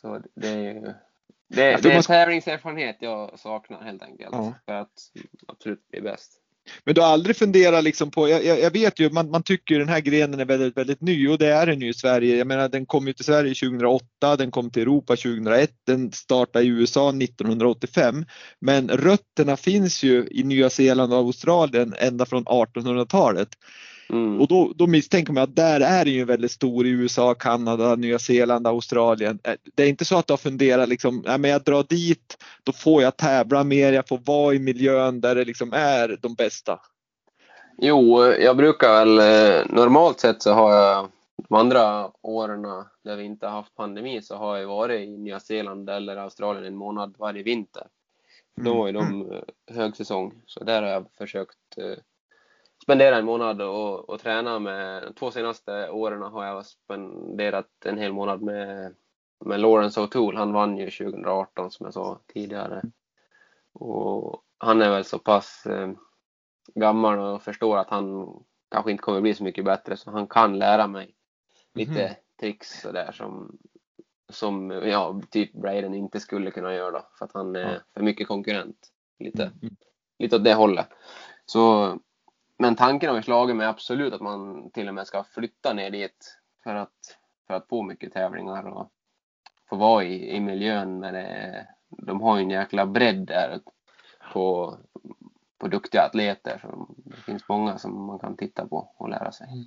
[0.00, 4.54] Så det är ju det, det är tävlingserfarenhet jag saknar helt enkelt ja.
[4.66, 5.12] för att
[5.46, 6.40] absolut bli bäst.
[6.84, 9.88] Men du har aldrig funderat liksom på, jag, jag vet ju man, man tycker den
[9.88, 12.36] här grenen är väldigt, väldigt ny och det är den ju i Sverige.
[12.36, 16.64] Jag menar den kom ju till Sverige 2008, den kom till Europa 2001, den startade
[16.64, 18.24] i USA 1985.
[18.60, 23.48] Men rötterna finns ju i Nya Zeeland och Australien ända från 1800-talet.
[24.08, 24.40] Mm.
[24.40, 27.96] Och då, då misstänker man att där är det ju väldigt stor i USA, Kanada,
[27.96, 29.38] Nya Zeeland, Australien.
[29.44, 32.36] Eh, det är inte så att du har funderat liksom, nej men jag drar dit,
[32.62, 36.34] då får jag tävla mer, jag får vara i miljön där det liksom är de
[36.34, 36.80] bästa.
[37.78, 41.08] Jo, jag brukar väl eh, normalt sett så har jag
[41.48, 42.62] de andra åren
[43.04, 46.76] där vi inte haft pandemi så har jag varit i Nya Zeeland eller Australien en
[46.76, 47.86] månad varje vinter.
[48.56, 49.32] Då var ju de mm.
[49.32, 51.58] Eh, högsäsong, så där har jag försökt
[52.84, 57.98] spendera en månad och, och träna med, de två senaste åren har jag spenderat en
[57.98, 58.94] hel månad med,
[59.44, 60.36] med Lawrence O'Toole.
[60.36, 62.82] Han vann ju 2018 som jag sa tidigare.
[63.72, 65.90] Och han är väl så pass eh,
[66.74, 68.28] gammal och förstår att han
[68.70, 71.14] kanske inte kommer bli så mycket bättre så han kan lära mig
[71.74, 72.14] lite mm.
[72.40, 73.58] tricks sådär som,
[74.28, 78.28] som ja, typ Braden inte skulle kunna göra då, för att han är för mycket
[78.28, 78.90] konkurrent.
[79.18, 79.76] Lite, mm.
[80.18, 80.88] lite åt det hållet.
[81.46, 81.98] Så
[82.58, 85.90] men tanken har ju slagit mig absolut att man till och med ska flytta ner
[85.90, 88.90] dit för att, för att få mycket tävlingar och
[89.68, 91.68] få vara i, i miljön Men det.
[91.88, 93.60] De har ju en jäkla bredd där
[94.32, 94.76] på,
[95.58, 96.58] på duktiga atleter.
[96.62, 99.46] Så det finns många som man kan titta på och lära sig.
[99.46, 99.64] Mm.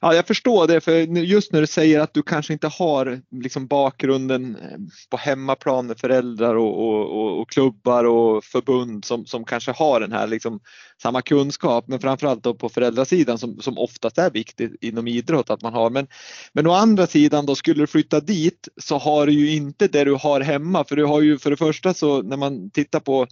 [0.00, 3.66] Ja, jag förstår det, för just när du säger att du kanske inte har liksom
[3.66, 4.78] bakgrunden eh,
[5.10, 10.12] på hemmaplan med föräldrar och, och, och, klubbar och förbund som, som kanske har den
[10.12, 10.60] här liksom,
[11.02, 15.62] samma kunskap, men framförallt då på föräldrasidan som, som oftast är viktigt inom idrott att
[15.62, 15.90] man har.
[15.90, 16.06] Men,
[16.52, 20.04] men å andra sidan då skulle du flytta dit så har du ju inte det
[20.04, 23.26] du har hemma, för du har ju för det första så när man tittar på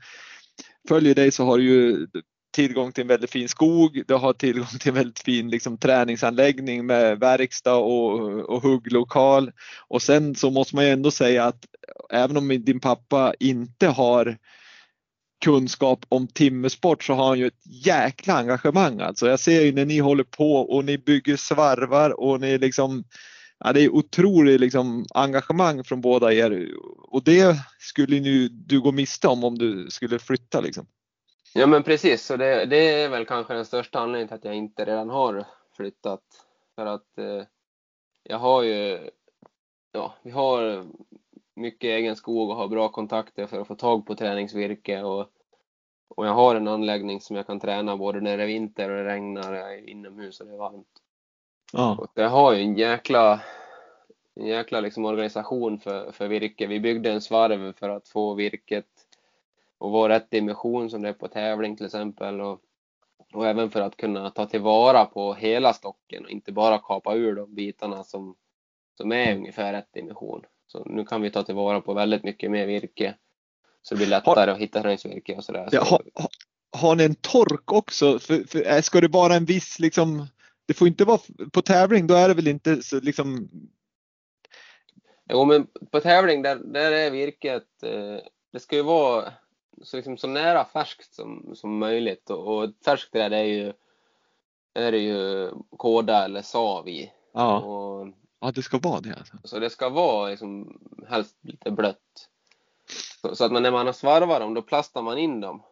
[0.88, 2.07] följer dig så har du ju
[2.53, 6.87] tillgång till en väldigt fin skog, du har tillgång till en väldigt fin liksom, träningsanläggning
[6.87, 9.53] med verkstad och, och hugglokal.
[9.88, 11.67] Och sen så måste man ju ändå säga att
[12.11, 14.38] även om din pappa inte har
[15.45, 19.29] kunskap om timmersport så har han ju ett jäkla engagemang alltså.
[19.29, 23.05] Jag ser ju när ni håller på och ni bygger svarvar och ni liksom
[23.65, 28.93] Ja, det är otroligt liksom, engagemang från båda er och det skulle nu du gå
[28.93, 30.61] miste om om du skulle flytta.
[30.61, 30.87] Liksom.
[31.55, 34.55] Ja men precis, så det, det, är väl kanske den största anledningen till att jag
[34.55, 35.45] inte redan har
[35.77, 36.23] flyttat.
[36.75, 37.43] För att eh,
[38.23, 39.11] jag har ju,
[39.93, 40.85] ja, vi har
[41.55, 45.27] mycket egen skog och har bra kontakter för att få tag på träningsvirke och,
[46.09, 48.97] och jag har en anläggning som jag kan träna både när det är vinter och
[48.97, 51.03] det regnar, jag är inomhus och det är varmt.
[51.73, 51.97] Ja.
[51.99, 53.41] Och jag har ju en jäkla,
[54.35, 56.67] en jäkla liksom organisation för, för virke.
[56.67, 58.91] Vi byggde en svarv för att få virket
[59.83, 62.40] och vara rätt dimension som det är på tävling till exempel.
[62.40, 62.61] Och,
[63.33, 67.37] och även för att kunna ta tillvara på hela stocken och inte bara kapa ur
[67.37, 68.35] de bitarna som,
[68.97, 70.42] som är ungefär rätt dimension.
[70.66, 73.14] Så nu kan vi ta tillvara på väldigt mycket mer virke.
[73.83, 75.68] Så det blir lättare har, att hitta träningsvirke och sådär.
[75.73, 76.03] Ja, har,
[76.77, 78.18] har ni en tork också?
[78.18, 80.27] För, för, ska det vara en viss liksom,
[80.66, 81.21] det får inte vara
[81.53, 83.49] på tävling, då är det väl inte så liksom
[85.31, 88.18] Jo men på tävling där, där är virket, eh,
[88.53, 89.33] det ska ju vara
[89.82, 92.30] så, liksom, så nära färskt som, som möjligt.
[92.30, 93.72] Och, och färskt träd är ju,
[94.74, 97.12] är det ju kåda eller sav i.
[97.32, 97.61] Ja.
[97.61, 98.08] Och,
[98.40, 99.37] ja, det ska vara det alltså.
[99.44, 102.28] Så det ska vara liksom, helst lite blött.
[103.20, 105.62] Så, så att man, när man har svarvat dem, då plastar man in dem.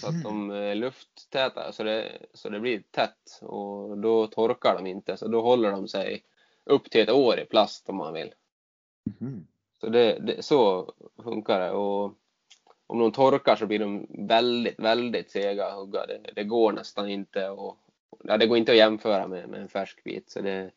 [0.00, 3.40] Så att de är lufttäta, så det, så det blir tätt.
[3.42, 6.24] Och då torkar de inte, så då håller de sig
[6.64, 8.34] upp till ett år i plast om man vill.
[9.20, 9.46] Mm.
[9.80, 11.70] Så det, det, så funkar det.
[11.70, 12.14] Och
[12.92, 16.06] om de torkar så blir de väldigt, väldigt sega att hugga.
[16.06, 17.76] Det, det går nästan inte och
[18.24, 20.30] ja, det går inte att jämföra med, med en färsk bit.
[20.30, 20.70] Så det,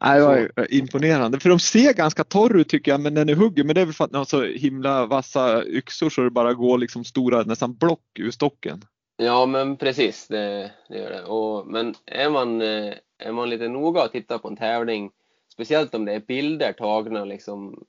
[0.00, 1.40] Nej, det var imponerande.
[1.40, 3.84] För de ser ganska torra ut tycker jag, men när ni hugger, men det är
[3.84, 7.42] väl för att ni har så himla vassa yxor så det bara går liksom stora
[7.42, 8.84] nästan block ur stocken.
[9.16, 11.22] Ja, men precis, det, det gör det.
[11.22, 15.10] Och, men är man, eh, är man lite noga och tittar på en tävling,
[15.52, 17.84] speciellt om det är bilder tagna liksom,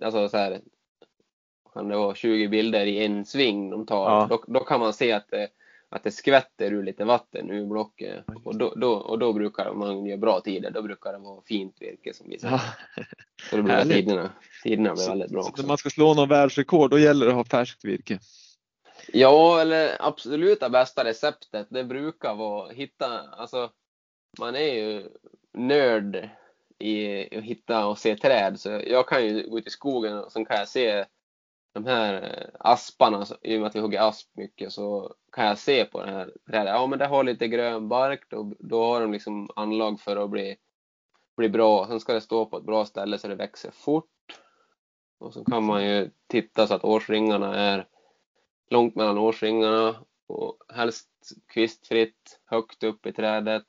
[0.00, 0.60] alltså så här,
[1.76, 4.26] kan det vara 20 bilder i en sving de tar, ja.
[4.30, 5.48] då, då, kan man se att det,
[5.88, 8.24] att det skvätter ur lite vatten ur blocket.
[8.44, 11.76] Och då, då, och då brukar man göra bra tider, då brukar det vara fint
[11.80, 12.50] virke som visar.
[12.50, 12.60] Ja.
[13.50, 14.30] Så då blir tiderna,
[14.62, 15.62] tiderna blir väldigt bra också.
[15.62, 18.18] Så man ska slå någon världsrekord, då gäller det att ha färskt virke?
[19.12, 23.70] Ja, eller absoluta bästa receptet, det brukar vara att hitta, alltså
[24.38, 25.08] man är ju
[25.54, 26.28] nörd
[26.78, 30.32] i att hitta och se träd, så jag kan ju gå ut i skogen och
[30.32, 31.04] så kan jag se
[31.76, 35.58] de här eh, asparna, i och med att vi hugger asp mycket, så kan jag
[35.58, 39.00] se på det här trädet, ja men det har lite grön bark, då, då har
[39.00, 40.56] de liksom anlag för att bli,
[41.36, 41.86] bli bra.
[41.86, 44.04] Sen ska det stå på ett bra ställe så det växer fort.
[45.18, 47.86] Och så kan man ju titta så att årsringarna är
[48.70, 51.08] långt mellan årsringarna och helst
[51.46, 53.66] kvistfritt, högt upp i trädet.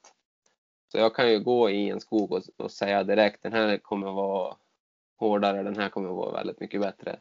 [0.92, 4.12] Så jag kan ju gå i en skog och, och säga direkt, den här kommer
[4.12, 4.56] vara
[5.20, 7.20] hårdare, den här kommer vara väldigt mycket bättre.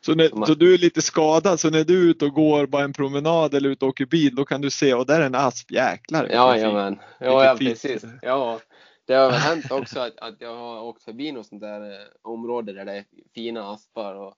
[0.00, 0.46] Så, när, man...
[0.46, 3.54] så du är lite skadad, så när du är ute och går bara en promenad
[3.54, 6.28] eller ute och åker bil, då kan du se, och där är en asp, jäklar.
[6.30, 6.98] Ja, jajamän.
[7.20, 8.04] Ja, ja, precis.
[8.22, 8.60] Ja,
[9.06, 12.72] det har hänt också att, att jag har åkt förbi något sånt där eh, område
[12.72, 14.34] där det är fina aspar och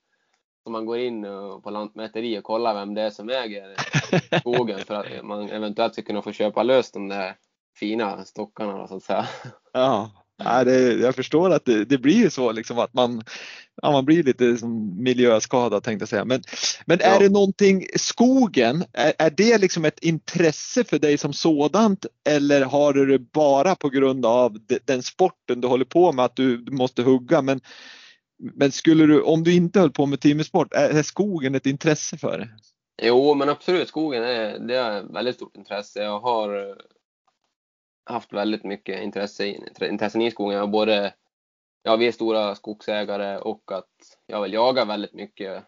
[0.64, 3.74] så man går in eh, på Lantmäteri och kollar vem det är som äger
[4.40, 7.36] skogen för att man eventuellt ska kunna få köpa lös de där
[7.76, 9.26] fina stockarna så att säga.
[9.72, 13.22] Ja, Nej, det, jag förstår att det, det blir så liksom att man,
[13.82, 16.24] ja, man blir lite som miljöskadad tänkte jag säga.
[16.24, 16.42] Men,
[16.86, 17.06] men ja.
[17.06, 22.62] är det någonting, skogen, är, är det liksom ett intresse för dig som sådant eller
[22.64, 26.66] har du det bara på grund av den sporten du håller på med att du,
[26.70, 27.42] måste hugga?
[27.42, 27.60] Men,
[28.54, 32.18] men skulle du, om du inte höll på med timmersport, är, är skogen ett intresse
[32.18, 32.48] för dig?
[33.02, 33.88] Jo, men absolut.
[33.88, 36.02] Skogen är, det är väldigt stort intresse.
[36.02, 36.76] Jag har
[38.04, 39.46] haft väldigt mycket intresse,
[39.80, 40.58] intressen i skogen.
[40.58, 41.14] Jag både,
[41.82, 45.62] ja, vi är stora skogsägare och att jag vill jaga väldigt mycket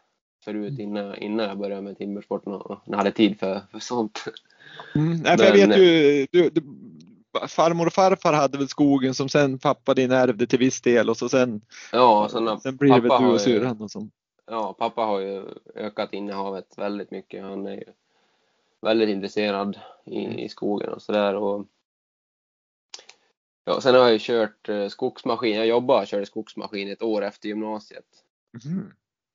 [0.44, 0.80] förut mm.
[0.80, 4.24] innan, innan jag började med timmersporten och jag hade tid för, för sånt.
[4.94, 6.62] Mm, nej, för jag vet ju, du, du,
[7.48, 11.16] farmor och farfar hade väl skogen som sen pappa din ärvde till viss del och
[11.16, 11.60] så sen,
[11.92, 14.08] ja, sen, sen blir det väl du och syrran och så.
[14.46, 15.44] Ja, pappa har ju
[15.74, 17.44] ökat innehavet väldigt mycket.
[17.44, 17.84] Han är ju
[18.80, 20.38] väldigt intresserad i, mm.
[20.38, 21.34] i skogen och sådär.
[23.64, 25.56] Ja, sen har jag kört eh, skogsmaskin.
[25.56, 28.04] Jag jobbade och körde skogsmaskin ett år efter gymnasiet.
[28.64, 28.92] Mm.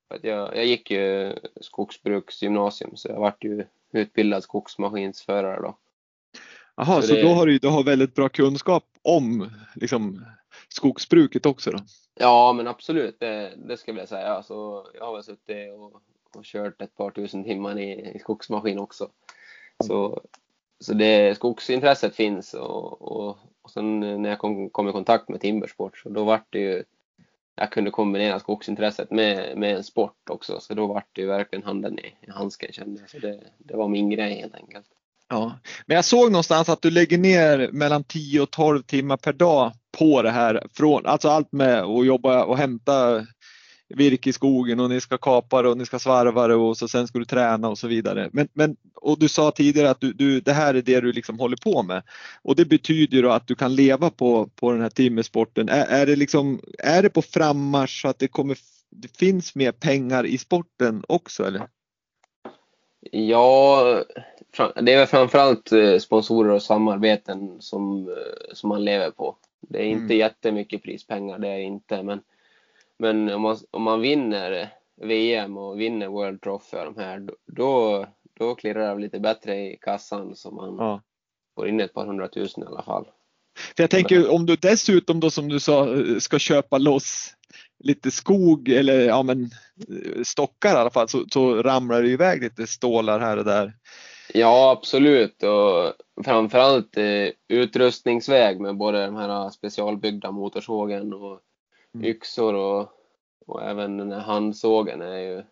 [0.07, 5.77] För att jag, jag gick ju skogsbruksgymnasium så jag vart ju utbildad skogsmaskinsförare då.
[6.75, 7.21] Jaha, så, så det...
[7.21, 10.25] då har du, du har väldigt bra kunskap om liksom,
[10.69, 11.79] skogsbruket också då?
[12.19, 14.27] Ja, men absolut, det, det ska jag säga.
[14.27, 16.01] Alltså, jag har väl suttit och,
[16.35, 19.09] och kört ett par tusen timmar i, i skogsmaskin också.
[19.83, 20.21] Så,
[20.79, 23.37] så det, skogsintresset finns och, och,
[23.69, 26.59] och sen eh, när jag kom, kom i kontakt med Timbersport så då vart det
[26.59, 26.83] ju
[27.55, 31.65] jag kunde kombinera skogsintresset med, med en sport också så då vart det ju verkligen
[31.65, 33.09] handen i, i handsken kände jag.
[33.09, 34.85] Så det, det var min grej helt enkelt.
[35.29, 39.33] Ja, men jag såg någonstans att du lägger ner mellan 10 och 12 timmar per
[39.33, 40.67] dag på det här.
[40.73, 43.25] Från, alltså allt med att jobba och hämta
[43.89, 46.87] virke i skogen och ni ska kapa det och ni ska svarva det och så
[46.87, 48.29] sen ska du träna och så vidare.
[48.33, 51.39] Men, men, och du sa tidigare att du, du, det här är det du liksom
[51.39, 52.03] håller på med
[52.41, 55.69] och det betyder då att du kan leva på, på den här timmersporten.
[55.69, 58.57] Är, är, det liksom, är det på frammarsch så att det, kommer,
[58.89, 61.61] det finns mer pengar i sporten också eller?
[63.11, 64.03] Ja,
[64.81, 69.35] det är framförallt eh, sponsorer och samarbeten som, eh, som man lever på.
[69.61, 70.17] Det är inte mm.
[70.17, 72.21] jättemycket prispengar, det är inte, men
[72.99, 78.05] men om man, om man vinner VM och vinner World Trophy de här, då,
[78.39, 81.01] då klirrar det lite bättre i kassan så man ja.
[81.55, 83.05] får in ett par hundratusen i alla fall.
[83.75, 85.87] För jag tänker om du dessutom då som du sa
[86.19, 87.33] ska köpa loss
[87.83, 89.49] lite skog eller ja men
[90.23, 93.73] stockar i alla fall så, så ramlar det iväg lite stålar här och där.
[94.33, 95.93] Ja absolut och
[96.25, 101.39] framförallt eh, utrustningsväg med både de här specialbyggda motorsågen och
[101.93, 102.05] Mm.
[102.05, 102.91] yxor och,
[103.45, 105.43] och även den här handsågen är ju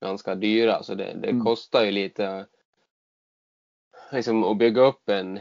[0.00, 1.44] ganska dyra så det, det mm.
[1.44, 2.46] kostar ju lite
[4.12, 5.40] liksom att bygga upp en,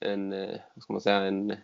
[0.00, 0.30] en
[0.74, 1.56] vad ska man säga, en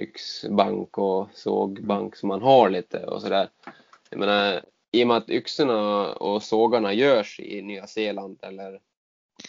[0.00, 3.48] yxbank och sågbank som man har lite och sådär.
[4.10, 8.80] Jag menar, i och med att yxorna och sågarna görs i Nya Zeeland eller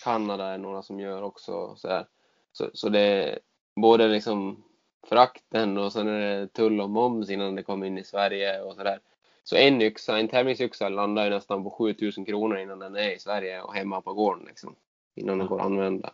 [0.03, 2.07] Kanada är några som gör också så, här.
[2.51, 3.39] så, så det är
[3.75, 4.63] både liksom
[5.09, 8.75] frakten och sen är det tull och moms innan det kommer in i Sverige och
[8.75, 8.99] sådär.
[9.43, 13.19] Så en yxa, en tävlingsyxa landar ju nästan på 7000 kronor innan den är i
[13.19, 14.75] Sverige och hemma på gården liksom.
[15.15, 16.13] Innan den går att använda.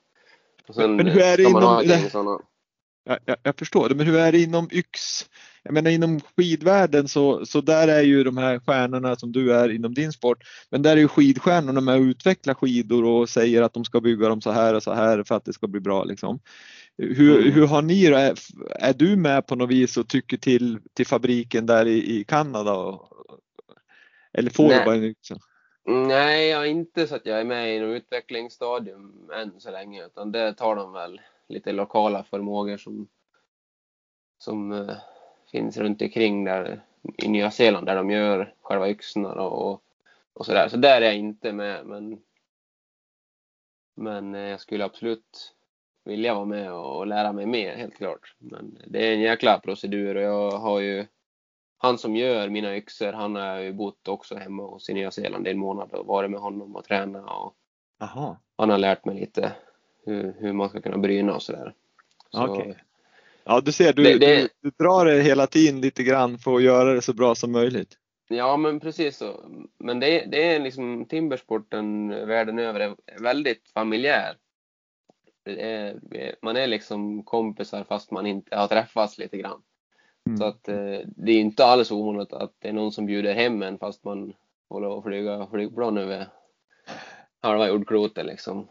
[0.68, 2.14] Och sen men hur är det inom, det,
[3.04, 5.26] jag, jag, jag, förstår det, men hur är det inom yx?
[5.68, 9.70] Jag menar inom skidvärlden så, så där är ju de här stjärnorna som du är
[9.70, 13.74] inom din sport, men där är ju skidstjärnorna med att utveckla skidor och säger att
[13.74, 16.04] de ska bygga dem så här och så här för att det ska bli bra
[16.04, 16.40] liksom.
[16.98, 17.54] Hur, mm.
[17.54, 18.34] hur har ni då, är,
[18.70, 22.74] är, du med på något vis och tycker till, till fabriken där i, i Kanada?
[22.74, 23.10] Och,
[24.34, 24.80] eller får Nej.
[24.80, 25.36] du bara yxa?
[25.86, 30.06] Nej, jag är inte så att jag är med i något utvecklingsstadium än så länge,
[30.06, 33.08] utan det tar de väl lite lokala förmågor som,
[34.38, 34.92] som uh,
[35.52, 36.82] finns runt omkring där
[37.18, 39.82] i Nya Zeeland där de gör själva yxorna och,
[40.34, 40.68] och sådär.
[40.68, 42.20] Så där är jag inte med, men,
[43.96, 45.54] men uh, jag skulle absolut
[46.06, 48.36] vilja vara med och lära mig mer, helt klart.
[48.38, 51.06] Men det är en jäkla procedur och jag har ju
[51.78, 55.48] han som gör mina yxor, han har ju bott också hemma hos i Nya Zeeland
[55.48, 57.56] i en månad och varit med honom och tränat och
[58.00, 58.38] Aha.
[58.58, 59.52] han har lärt mig lite
[60.06, 61.74] hur, hur man ska kunna bryna och sådär.
[62.32, 62.74] Så, okay.
[63.48, 66.56] Ja, du ser, du, det, det, du, du drar det hela tiden lite grann för
[66.56, 67.98] att göra det så bra som möjligt.
[68.30, 69.52] Ja, men precis så.
[69.80, 74.36] Men det, det är liksom timbersporten världen över är väldigt familjär
[75.50, 79.62] är, man är liksom kompisar fast man inte har träffats lite grann.
[80.26, 80.38] Mm.
[80.38, 83.64] Så att eh, det är inte alls ovanligt att det är någon som bjuder hem
[83.64, 84.34] en fast man
[84.70, 86.28] håller på att flyga flygplan över
[87.42, 88.68] halva jordklotet liksom.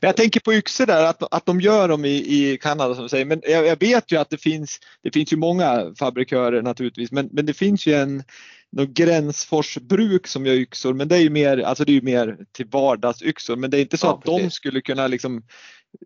[0.00, 3.02] Men jag tänker på yxor där, att, att de gör dem i, i Kanada som
[3.02, 3.24] du säger.
[3.24, 7.28] Men jag, jag, vet ju att det finns, det finns ju många fabrikörer naturligtvis, men,
[7.32, 8.22] men det finns ju en
[8.72, 12.66] något Gränsforsbruk som gör yxor, men det är ju mer, alltså det är mer till
[12.66, 13.56] vardagsyxor.
[13.56, 14.42] Men det är inte så ja, att precis.
[14.42, 15.42] de skulle kunna liksom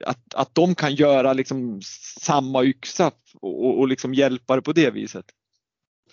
[0.05, 1.81] att, att de kan göra liksom
[2.21, 3.11] samma yxa
[3.41, 5.25] och, och liksom hjälpa det på det viset.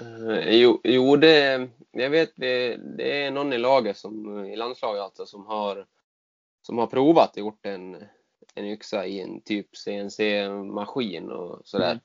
[0.02, 5.02] Uh, jo, jo det, jag vet det, det är någon i laget som, i landslaget
[5.02, 5.86] alltså, som har,
[6.62, 7.98] som har provat och gjort en,
[8.56, 11.92] en yxa i en typ CNC-maskin och sådär.
[11.92, 12.02] Mm.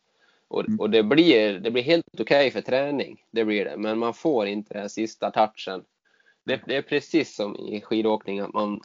[0.48, 0.80] Och, mm.
[0.80, 3.76] och det, blir, det blir helt okej okay för träning, det blir det.
[3.76, 5.84] Men man får inte den sista touchen.
[6.44, 8.80] Det, det, är precis som i skidåkning att man,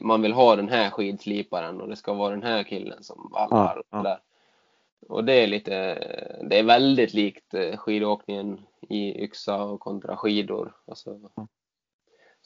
[0.00, 3.82] man vill ha den här skidsliparen och det ska vara den här killen som vallar.
[3.90, 4.20] Ja, ja.
[5.08, 5.74] Och det är lite,
[6.42, 10.76] det är väldigt likt eh, skidåkningen i yxa och kontra skidor.
[10.86, 11.48] Alltså, ja.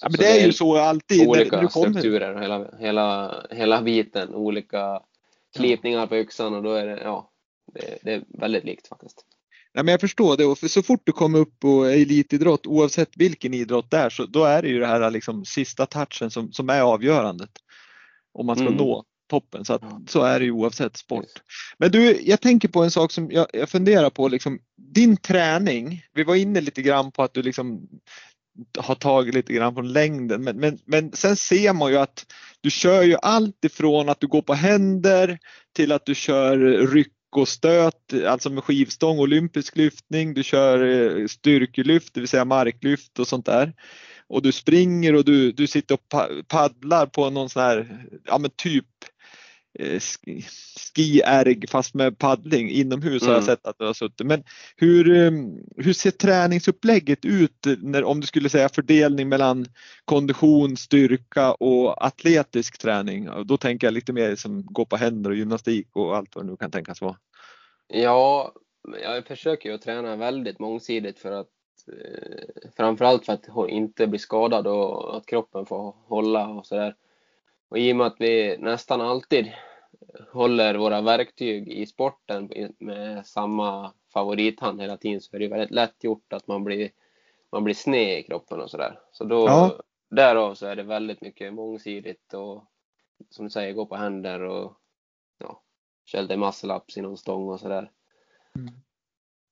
[0.02, 1.28] Men det, är, ju så alltid.
[1.28, 5.00] Olika när strukturer, hela, hela, hela biten, olika
[5.56, 7.30] slipningar på yxan och då är det, ja,
[7.74, 9.24] det, det är väldigt likt faktiskt.
[9.72, 13.16] Ja, men jag förstår det och för så fort du kommer upp på elitidrott oavsett
[13.16, 16.52] vilken idrott det är så då är det ju det här liksom sista touchen som,
[16.52, 17.50] som är avgörandet.
[18.32, 18.76] Om man ska mm.
[18.76, 21.42] nå toppen så att så är det ju oavsett sport.
[21.78, 26.02] Men du, jag tänker på en sak som jag, jag funderar på liksom din träning.
[26.12, 27.88] Vi var inne lite grann på att du liksom
[28.78, 32.26] har tagit lite grann från längden men, men, men sen ser man ju att
[32.60, 35.38] du kör ju allt ifrån att du går på händer
[35.76, 40.84] till att du kör ryck och stöt, alltså med skivstång, olympisk lyftning, du kör
[41.20, 43.72] eh, styrkelyft, det vill säga marklyft och sånt där.
[44.28, 46.08] Och du springer och du, du sitter och
[46.48, 49.13] paddlar på någon sån här, ja men typ eh,
[50.94, 53.26] ski-erg fast med paddling inomhus mm.
[53.26, 53.56] har jag mm.
[53.56, 54.26] sett att du har suttit.
[54.26, 54.44] Men
[54.76, 59.66] hur, ehm, hur ser träningsupplägget ut när, om du skulle säga fördelning mellan
[60.04, 63.28] kondition, styrka och atletisk träning?
[63.44, 66.50] Då tänker jag lite mer som gå på händer och gymnastik och allt vad det
[66.50, 67.16] nu kan tänkas vara.
[67.88, 68.52] Ja,
[69.02, 71.48] jag försöker ju träna väldigt mångsidigt för att
[71.88, 76.94] eh, framförallt för att inte bli skadad och att kroppen får hålla och sådär.
[77.68, 79.52] Och i och med att vi nästan alltid
[80.32, 86.04] håller våra verktyg i sporten med samma favorithand hela tiden så är det väldigt lätt
[86.04, 86.90] gjort att man blir,
[87.52, 89.00] man blir sned i kroppen och sådär.
[89.12, 89.80] Så då, ja.
[90.10, 92.64] därav så är det väldigt mycket mångsidigt och
[93.30, 94.72] som du säger, gå på händer och
[95.38, 95.62] ja,
[96.12, 97.90] shoulder muscle ups i någon stång och sådär.
[98.56, 98.74] Mm.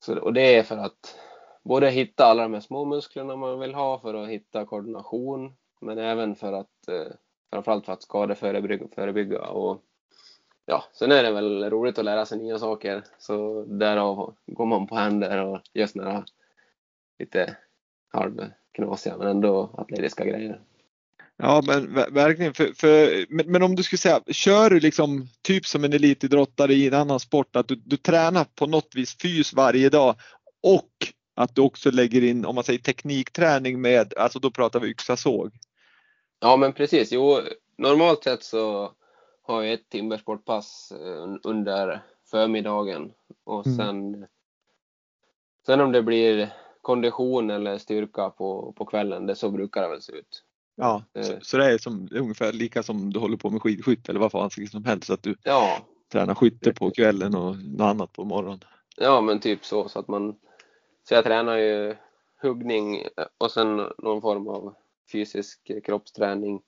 [0.05, 1.19] Så, och det är för att
[1.63, 5.99] både hitta alla de här små musklerna man vill ha för att hitta koordination men
[5.99, 7.13] även för att eh,
[7.53, 9.83] framförallt för att skadeförebygga och
[10.67, 13.05] ja, sen är det väl roligt att lära sig nya saker.
[13.19, 16.25] Så därav går man på händer och gör såna här
[17.19, 17.57] lite
[18.13, 20.61] halvknasiga men ändå atletiska grejer.
[21.37, 22.55] Ja men verkligen.
[22.55, 26.73] För, för, men, men, om du skulle säga, kör du liksom typ som en elitidrottare
[26.75, 30.15] i en annan sport, att du, du tränar på något vis fys varje dag
[30.63, 30.91] och
[31.35, 35.17] att du också lägger in, om man säger teknikträning med, alltså då pratar vi yxa
[35.17, 35.51] såg.
[36.45, 37.41] Ja men precis, jo
[37.77, 38.93] normalt sett så
[39.43, 43.13] har jag ett timmersportpass eh, under förmiddagen
[43.45, 43.79] och mm.
[43.79, 44.27] sen,
[45.67, 50.03] sen om det blir kondition eller styrka på, på kvällen, det så brukar det väl
[50.03, 50.45] se ut.
[50.77, 51.23] Ja, eh.
[51.23, 54.33] så, så, det är som, ungefär lika som du håller på med skidskytte eller vad
[54.33, 55.79] fan som helst, att du ja.
[56.13, 58.65] tränar skytte på kvällen och något annat på morgonen.
[58.97, 60.37] Ja, men typ så, så att man,
[61.09, 61.97] så jag tränar ju
[62.41, 63.03] huggning
[63.39, 64.75] och sen någon form av
[65.13, 66.61] fysisk kroppsträning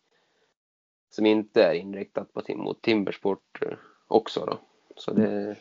[1.10, 3.76] som inte är inriktat på tim mot timbersport eh,
[4.06, 4.46] också.
[4.46, 4.60] Då.
[4.96, 5.56] Så det,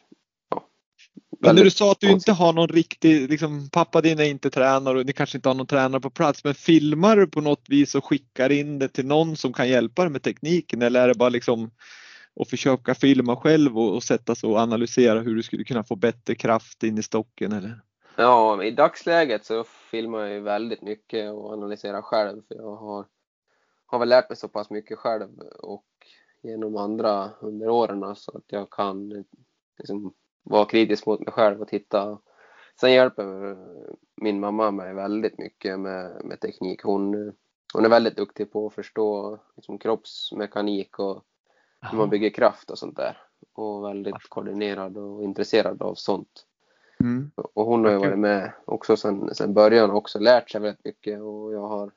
[0.49, 0.67] ja,
[1.39, 4.49] men när du sa att du inte har någon riktig, liksom, pappa din är inte
[4.49, 7.69] tränare och ni kanske inte har någon tränare på plats, men filmar du på något
[7.69, 11.07] vis och skickar in det till någon som kan hjälpa dig med tekniken eller är
[11.07, 11.71] det bara liksom
[12.39, 15.95] att försöka filma själv och, och sätta sig och analysera hur du skulle kunna få
[15.95, 17.79] bättre kraft in i stocken eller?
[18.15, 23.05] Ja, i dagsläget så filmar jag ju väldigt mycket och analyserar själv för jag har
[23.93, 25.85] har väl lärt mig så pass mycket själv och
[26.41, 29.25] genom andra under åren så att jag kan
[29.77, 32.19] liksom vara kritisk mot mig själv och titta.
[32.79, 33.57] Sen hjälper
[34.21, 36.83] min mamma mig väldigt mycket med, med teknik.
[36.83, 37.33] Hon,
[37.73, 41.23] hon är väldigt duktig på att förstå liksom, kroppsmekanik och
[41.81, 43.17] hur man bygger kraft och sånt där.
[43.53, 46.45] Och väldigt koordinerad och intresserad av sånt.
[47.03, 47.31] Mm.
[47.35, 50.85] Och hon har ju varit med också sen, sen början och också lärt sig väldigt
[50.85, 51.91] mycket och jag har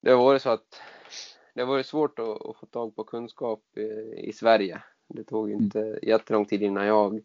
[0.00, 0.82] det har varit så att
[1.54, 4.82] det har varit svårt att, att få tag på kunskap i, i Sverige.
[5.08, 5.64] Det tog mm.
[5.64, 5.98] inte mm.
[6.02, 7.24] jättelång tid innan jag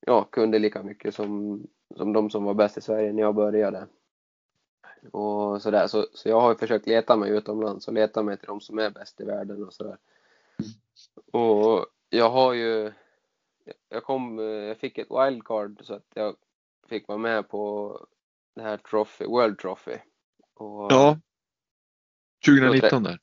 [0.00, 1.62] ja, kunde lika mycket som,
[1.96, 3.86] som de som var bäst i Sverige när jag började.
[5.10, 5.86] Och sådär.
[5.86, 8.90] Så, så jag har försökt leta mig utomlands och leta mig till de som är
[8.90, 9.98] bäst i världen och sådär.
[10.58, 10.72] Mm.
[11.44, 12.92] Och jag har ju
[13.88, 16.36] jag, kom, jag fick ett wildcard så att jag
[16.88, 17.96] fick vara med på
[18.54, 19.96] det här trophy, World Trophy.
[20.54, 21.18] Och, ja.
[22.46, 23.18] 2019 där?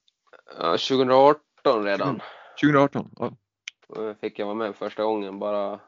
[0.57, 2.21] Ja, 2018 redan.
[2.61, 3.33] 2018, ja.
[4.21, 5.79] Fick jag vara med första gången bara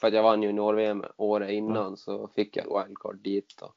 [0.00, 3.74] för att jag vann junior-VM året innan så fick jag wildcard dit då.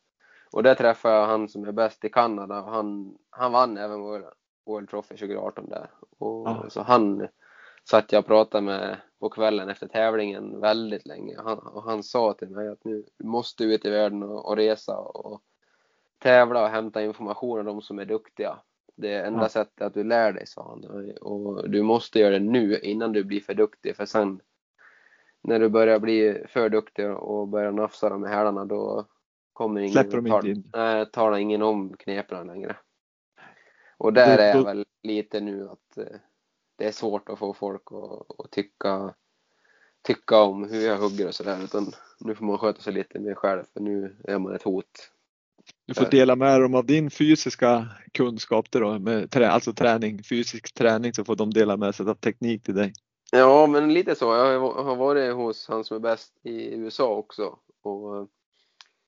[0.52, 4.02] Och där träffade jag han som är bäst i Kanada och han, han vann även
[4.02, 4.26] World,
[4.66, 5.90] World Trophy 2018 där.
[6.18, 6.66] Och, Ja.
[6.70, 7.28] Så han
[7.90, 11.38] satt jag och pratade med på kvällen efter tävlingen väldigt länge.
[11.44, 14.56] Han, och han sa till mig att nu du måste ut i världen och, och
[14.56, 15.42] resa och
[16.18, 18.60] tävla och hämta information av de som är duktiga.
[18.96, 19.50] Det är enda Ja.
[19.50, 20.86] sättet att du lär dig, sa han.
[21.22, 23.96] Och du måste göra det nu innan du blir för duktig.
[23.96, 24.40] För sen
[25.42, 29.06] när du börjar bli för duktig och börjar nafsa dem i hälarna då
[29.54, 30.72] kommer ingen Släpper de tar, inte in.
[30.74, 32.76] Nej, talar ingen om knepen längre.
[33.98, 36.06] Och där Då- är jag då- väl lite nu att eh,
[36.76, 39.14] det är svårt att få folk att, att tycka,
[40.02, 41.64] tycka om hur jag hugger och sådär.
[41.64, 45.12] Utan nu får man sköta sig lite mer själv för nu är man ett hot.
[45.86, 50.74] Du får dela med dem av din fysiska kunskap då, med trä, alltså träning, fysisk
[50.74, 52.94] träning så får de dela med sig av teknik till dig.
[53.32, 54.26] Ja, men lite så.
[54.26, 57.60] Jag har- varit hos han som är bäst i USA också.
[57.82, 58.30] Och,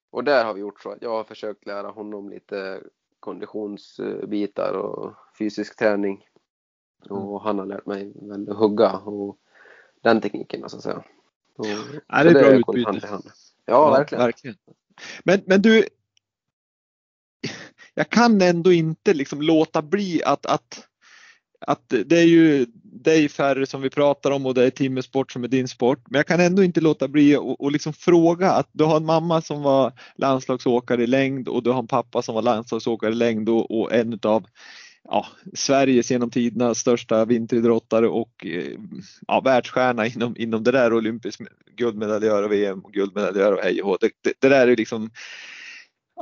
[0.10, 2.82] och där har vi gjort så att jag har försökt lära honom lite
[3.20, 6.26] konditionsbitar och fysisk träning.
[7.10, 9.38] Och han har lärt mig väl att hugga och
[10.02, 11.04] den tekniken så att säga.
[11.58, 11.66] Och,
[12.08, 12.90] Ja, det är bra utbyte.
[12.90, 13.32] hand hand.
[13.66, 14.58] Ja, verkligen.
[15.24, 15.84] Men, men du,
[17.94, 20.88] jag kan ändå inte liksom låta bli att, att,
[21.60, 25.44] att det är ju dig färre som vi pratar om och det är Timmersport som
[25.44, 26.00] är din sport.
[26.10, 29.06] Men jag kan ändå inte låta bli att och liksom fråga att du har en
[29.06, 33.16] mamma som var landslagsåkare i längd och du har en pappa som var landslagsåkare i
[33.16, 34.46] längd och, och en av
[35.08, 38.80] ja, Sveriges genom tiderna största vinteridrottare och eh,
[39.28, 41.42] ja, världsstjärna inom, inom det där olympisk
[41.76, 43.98] guldmedaljör och VM och guldmedaljör och hej och hå.
[44.02, 45.10] det, det, det där är liksom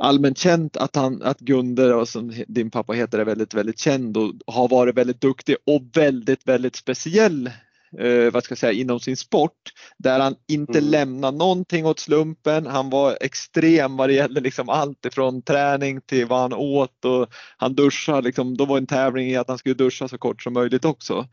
[0.00, 4.32] allmänt känt att, han, att Gunder, som din pappa heter, är väldigt, väldigt känd och
[4.46, 7.50] har varit väldigt duktig och väldigt, väldigt speciell
[7.98, 9.52] eh, vad ska jag säga, inom sin sport
[9.98, 10.90] där han inte Mm.
[10.90, 12.66] lämnar någonting åt slumpen.
[12.66, 17.28] Han var extrem vad det gäller liksom allt ifrån träning till vad han åt och
[17.56, 20.52] han duschade liksom, då var en tävling i att han skulle duscha så kort som
[20.52, 21.28] möjligt också.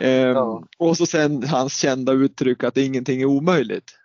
[0.00, 0.64] Ehm, Ja.
[0.78, 3.98] Och så sen hans kända uttryck att ingenting är omöjligt.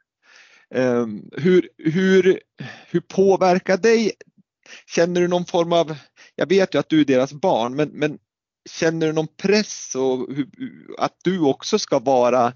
[0.75, 2.39] Ehm, hur, hur,
[2.89, 4.11] hur påverkar dig?
[4.95, 5.95] Känner du någon form av,
[6.35, 8.17] jag vet ju att du är deras barn, men, men
[8.67, 10.29] känner du någon press och
[10.97, 12.53] att du också ska vara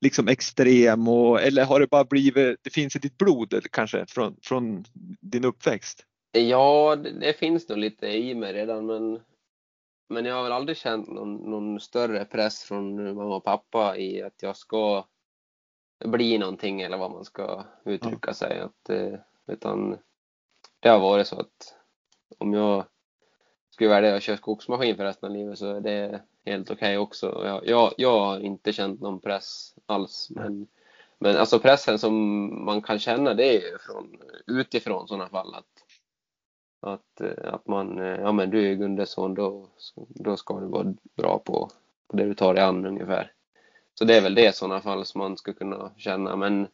[0.00, 4.36] liksom extrem och, eller har det bara blivit, det finns i ditt blod kanske från,
[4.42, 4.84] från
[5.20, 6.06] din uppväxt?
[6.32, 9.20] Ja, det, det finns nog lite i mig redan men,
[10.08, 14.22] men jag har väl aldrig känt någon, någon större press från mamma och pappa i
[14.22, 15.06] att jag ska
[16.04, 18.60] bli någonting eller vad man ska uttrycka sig.
[18.60, 19.98] Att, eh, utan
[20.80, 21.74] det har varit så att
[22.38, 22.84] om jag
[23.76, 27.42] skulle välja att köra skogsmaskin för resten av livet så är det helt okej också.
[27.44, 30.28] Jag, jag, jag har inte känt någon press alls.
[30.30, 30.66] Men,
[31.18, 32.14] men alltså pressen som
[32.64, 34.16] man kan känna det är från,
[34.46, 35.54] utifrån i sådana fall.
[35.54, 35.64] Att,
[36.80, 39.68] att, eh, att man, eh, ja men du är Gundes son, då,
[40.08, 41.70] då ska du vara bra på,
[42.08, 43.32] på det du tar dig an ungefär.
[43.94, 46.36] Så det är väl det i sådana fall som man skulle kunna känna.
[46.36, 46.68] Men,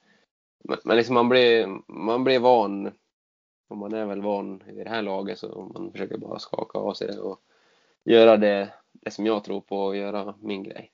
[0.84, 2.90] men liksom man, blir, man blir van,
[3.68, 6.94] och man är väl van i det här laget så man försöker bara skaka av
[6.94, 7.40] sig det och
[8.04, 10.90] göra det, det som jag tror på och göra min grej.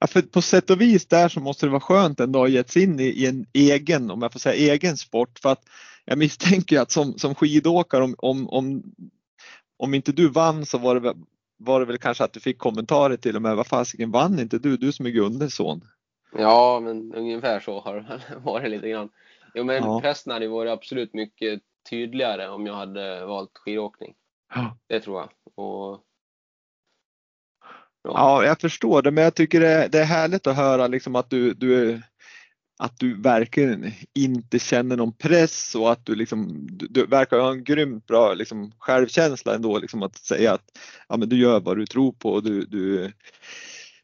[0.00, 2.70] Ja, för på sätt och vis där så måste det vara skönt ändå att gett
[2.70, 5.38] sig in i, i en egen, om jag får säga egen sport.
[5.38, 5.62] För att
[6.04, 8.82] jag misstänker att som, som skidåkare, om, om, om,
[9.76, 11.16] om inte du vann så var det, väl-
[11.56, 13.56] var det väl kanske att du fick kommentarer till och med.
[13.56, 14.76] Vad fasiken vann inte du?
[14.76, 15.84] Du som är Gundes son.
[16.38, 19.08] Ja, men ungefär så har det varit lite grann.
[19.54, 20.00] Jo, men Ja.
[20.00, 24.14] pressen hade ju varit absolut mycket tydligare om jag hade valt skidåkning.
[24.54, 24.76] Ja.
[24.88, 25.30] Det tror jag.
[25.54, 26.04] Och,
[28.02, 31.16] Ja, jag förstår det, men jag tycker det är, det är härligt att höra liksom
[31.16, 32.02] att du, du,
[32.78, 37.50] att du verkligen inte känner någon press och att du, liksom, du, du verkar ha
[37.50, 39.78] en grymt bra liksom, självkänsla ändå.
[39.78, 40.78] Liksom, att säga att
[41.08, 43.12] ja, men du gör vad du tror på och du, du,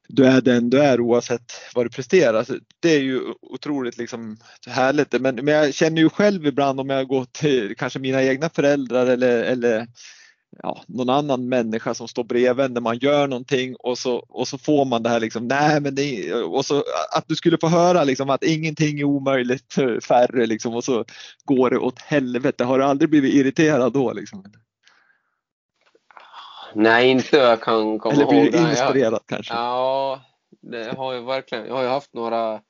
[0.09, 2.45] du är den du är oavsett vad du presterar.
[2.45, 4.37] Så det är ju otroligt liksom,
[4.67, 5.21] härligt.
[5.21, 9.07] Men, men jag känner ju själv ibland om jag går till kanske mina egna föräldrar
[9.07, 9.87] eller, eller
[10.63, 14.59] ja, någon annan människa som står bredvid när man gör någonting och så, och så
[14.59, 16.85] får man det här liksom, nej men det och så
[17.17, 21.05] att du skulle få höra liksom att ingenting är omöjligt för färre liksom och så
[21.45, 22.65] går det åt helvete.
[22.65, 24.45] Har du aldrig blivit irriterad då liksom?
[26.77, 28.53] Nej, inte jag kan komma Eller blir ihåg.
[28.53, 29.55] du Nej, jag- inspirerad kanske?
[29.55, 30.21] Ja,
[30.61, 31.67] det har ju verkligen.
[31.67, 32.61] Jag har ju haft några,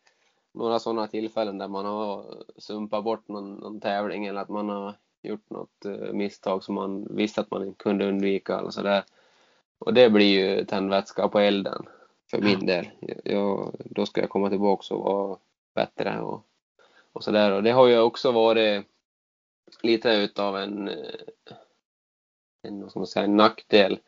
[0.55, 2.25] några sådana tillfällen där man har
[2.59, 7.07] sumpat bort någon, någon tävling eller att man har gjort något eh, misstag som man
[7.11, 9.05] visste att man kunde undvika eller sådär.
[9.79, 10.27] Och det blir
[10.57, 11.87] ju tändvätska på elden
[12.31, 12.89] för min del.
[13.25, 15.37] Jag, då ska jag komma tillbaka och vara
[15.75, 16.43] bättre och
[17.13, 17.51] och sådär.
[17.53, 18.85] Och det har ju också varit
[19.83, 20.91] lite utav en,
[22.67, 23.99] en, vad ska man säga, en nackdel.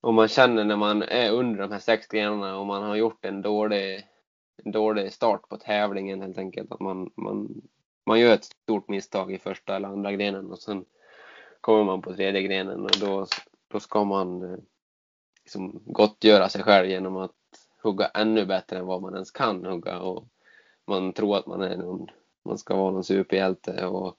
[0.00, 3.24] Om man känner när man är under de här sex grenarna och man har gjort
[3.24, 4.06] en dålig,
[4.64, 6.72] en dålig start på tävlingen helt enkelt.
[6.72, 7.62] Att man, man,
[8.06, 10.84] man gör ett stort misstag i första eller andra grenen och sen
[11.60, 13.26] kommer man på tredje grenen och då,
[13.68, 14.58] då ska man eh,
[15.44, 17.32] liksom gottgöra sig själv genom att
[17.82, 20.24] hugga ännu bättre än vad man ens kan hugga och
[20.86, 22.06] man tror att man är någon,
[22.42, 24.16] man ska vara någon superhjälte och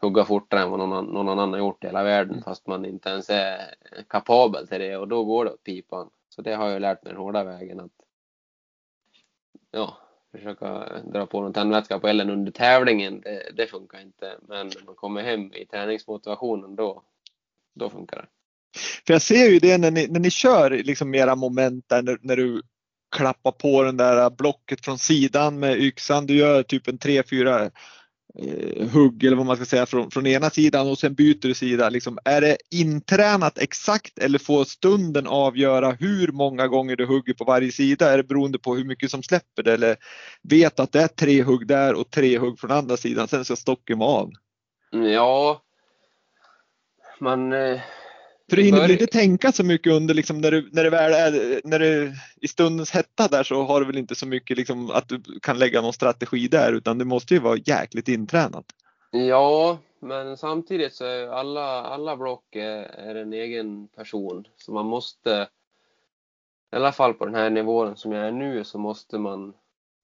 [0.00, 2.44] hugga fortare än vad någon, någon annan har gjort i hela världen mm.
[2.44, 3.74] fast man inte ens är
[4.08, 6.10] kapabel till det och då går det åt pipan.
[6.28, 7.92] Så det har jag lärt mig den hårda vägen att
[9.70, 9.98] ja,
[10.32, 14.34] försöka dra på någon tändvätska på elden under tävlingen, det, det, funkar inte.
[14.48, 17.02] Men när man kommer hem i träningsmotivationen då,
[17.74, 18.26] då funkar det.
[19.06, 22.18] För jag ser ju det när ni, när ni kör liksom era moment där när,
[22.22, 22.62] när du
[23.16, 26.26] klappar på den där blocket från sidan med yxan.
[26.26, 27.70] Du gör typ en 3-4 eh,
[28.38, 31.54] Eh, hugg eller vad man ska säga från, från ena sidan och sen byter du
[31.54, 31.88] sida.
[31.88, 37.44] Liksom, är det intränat exakt eller får stunden avgöra hur många gånger du hugger på
[37.44, 38.12] varje sida?
[38.12, 39.96] Är det beroende på hur mycket som släpper det eller
[40.42, 43.56] vet att det är tre hugg där och tre hugg från andra sidan, sen ska
[43.56, 44.30] stocken vara av?
[44.90, 45.62] Ja,
[47.18, 47.80] man eh,
[48.48, 51.60] för du hinner inte tänka så mycket under liksom när du, när det väl är,
[51.64, 55.08] när du i stundens hetta där så har du väl inte så mycket liksom att
[55.08, 58.64] du kan lägga någon strategi där utan det måste ju vara jäkligt intränat.
[59.10, 64.86] Ja, men samtidigt så är alla, alla block är, är en egen person så man
[64.86, 65.48] måste
[66.72, 69.54] i alla fall på den här nivån som jag är nu så måste man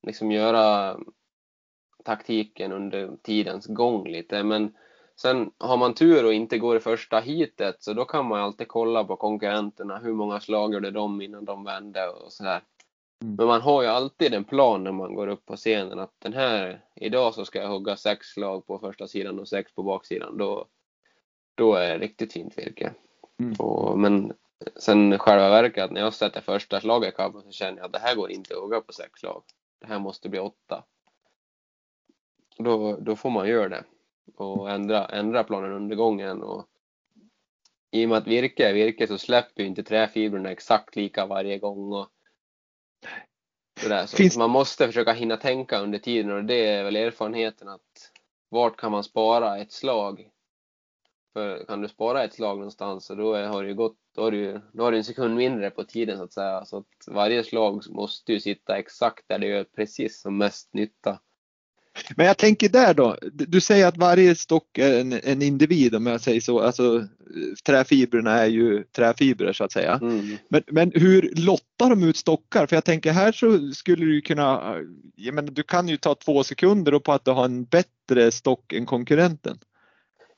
[0.06, 0.96] liksom göra
[2.04, 4.72] taktiken under tidens gång lite men
[5.16, 8.68] Sen har man tur och inte går i första hitet så då kan man alltid
[8.68, 9.98] kolla på konkurrenterna.
[9.98, 12.60] Hur många slag gjorde de innan de vände och sådär.
[13.22, 13.34] Mm.
[13.34, 16.32] Men man har ju alltid en plan när man går upp på scenen att den
[16.32, 20.38] här, idag så ska jag hugga sex slag på första sidan och sex på baksidan.
[20.38, 20.66] Då,
[21.54, 22.94] då är det riktigt fint virke.
[23.40, 23.54] Mm.
[23.58, 24.32] Och, men
[24.76, 27.98] sen själva verket, när jag sätter första slaget i kabeln så känner jag att det
[27.98, 29.42] här går inte att hugga på sex slag.
[29.80, 30.84] Det här måste bli åtta.
[32.58, 33.84] Då, då får man göra det
[34.36, 36.42] och ändra, ändra planen under gången.
[36.42, 36.66] Och
[37.90, 41.58] I och med att virke är virke så släpper ju inte träfibrerna exakt lika varje
[41.58, 41.92] gång.
[41.92, 42.08] Och
[43.80, 44.06] sådär.
[44.06, 44.36] Så Finns...
[44.36, 48.10] Man måste försöka hinna tänka under tiden och det är väl erfarenheten att
[48.48, 50.30] vart kan man spara ett slag?
[51.32, 54.60] För kan du spara ett slag någonstans så då har det gått, då har du,
[54.72, 56.64] då har du en sekund mindre på tiden så att säga.
[56.64, 61.20] Så att varje slag måste ju sitta exakt där det gör precis som mest nytta.
[62.16, 66.06] Men jag tänker där då, du säger att varje stock är en, en individ om
[66.06, 66.60] jag säger så.
[66.60, 67.06] Alltså,
[67.66, 69.98] träfibrerna är ju träfibrer så att säga.
[70.02, 70.36] Mm.
[70.48, 72.66] Men, men hur lottar de ut stockar?
[72.66, 74.76] För jag tänker här så skulle du kunna,
[75.14, 78.72] jag menar, du kan ju ta två sekunder på att du har en bättre stock
[78.72, 79.58] än konkurrenten.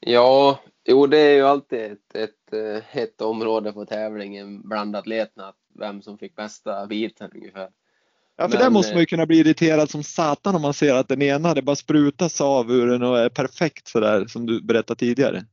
[0.00, 5.52] Ja, jo det är ju alltid ett, ett, eh, ett område på tävlingen bland atleterna,
[5.78, 7.68] vem som fick bästa biten ungefär.
[8.36, 10.74] Ja, för men, där måste man ju eh, kunna bli irriterad som satan om man
[10.74, 14.46] ser att den ena det bara sprutas av ur den och är perfekt sådär som
[14.46, 15.44] du berättade tidigare.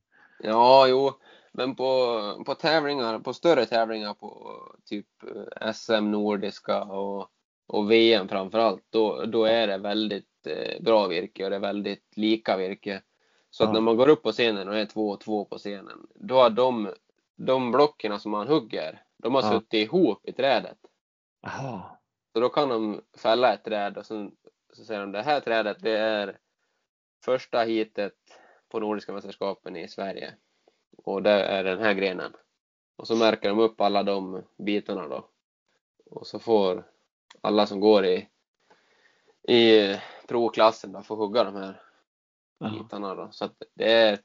[0.43, 1.11] Ja, jo,
[1.51, 5.07] men på, på tävlingar, på större tävlingar på typ
[5.61, 7.27] eh, SM nordiska och,
[7.67, 12.17] och VM framförallt, då, då är det väldigt eh, bra virke och det är väldigt
[12.17, 13.01] lika virke.
[13.49, 13.73] Så att ja.
[13.73, 16.49] när man går upp på scenen och är två och två på scenen, då har
[16.49, 16.89] de,
[17.37, 19.51] de blocken som man hugger, de har ja.
[19.51, 20.77] suttit ihop i trädet.
[21.47, 21.99] Aha.
[22.33, 24.31] Så då kan de fälla ett träd och sen
[24.73, 26.37] så säger de det här trädet det är
[27.25, 28.13] första hitet
[28.69, 30.33] på Nordiska mästerskapen i Sverige.
[30.97, 32.33] Och det är den här grenen.
[32.95, 35.27] Och så märker de upp alla de bitarna då.
[36.05, 36.83] Och så får
[37.41, 38.27] alla som går i,
[39.47, 39.95] i
[40.27, 41.81] provklassen då få hugga de här
[42.59, 43.29] bitarna då.
[43.31, 44.19] Så det är,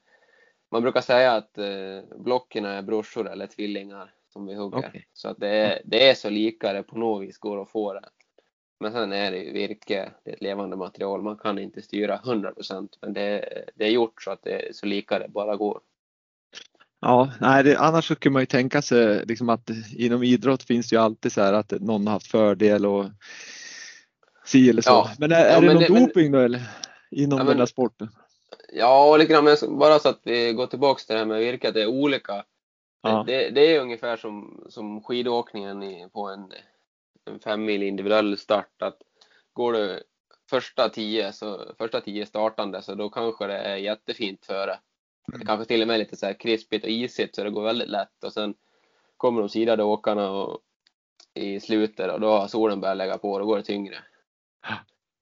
[0.71, 4.77] man brukar säga att eh, blocken är brorsor eller tvillingar som vi hugger.
[4.77, 5.01] Okay.
[5.13, 7.93] Så att det är, det är så lika det på något vis går att få
[7.93, 8.09] det.
[8.79, 11.21] Men sen är det ju virke, det är ett levande material.
[11.21, 14.73] Man kan inte styra 100 procent, men det, det är gjort så att det är
[14.73, 15.79] så lika det bara går.
[17.01, 20.89] Ja, nej, det, annars så kan man ju tänka sig liksom att inom idrott finns
[20.89, 23.05] det ju alltid så här att någon har haft fördel och
[24.45, 24.89] si eller så.
[24.89, 25.11] Ja.
[25.19, 26.61] Men är, är ja, det någon det, doping men, då eller?
[27.11, 28.09] Inom ja, men, den här sporten?
[28.73, 31.73] Ja, lite grann, bara så att vi går tillbaks till det här med virke, att
[31.73, 32.43] det är olika
[33.01, 33.23] Ja.
[33.27, 36.51] Det, det, är ungefär som, som skidåkningen i, på en,
[37.25, 38.81] en fem mil individuell start.
[38.81, 38.97] Att
[39.53, 40.03] går du
[40.49, 44.79] första tio, så, första tio startande så då kanske det är jättefint före.
[45.33, 45.47] Mm.
[45.47, 48.23] Kanske till och med lite så här krispigt och isigt så det går väldigt lätt
[48.23, 48.53] och sen
[49.17, 50.59] kommer de sidade åkarna och,
[51.33, 54.03] i slutet och då har solen börjat lägga på och då går det tyngre.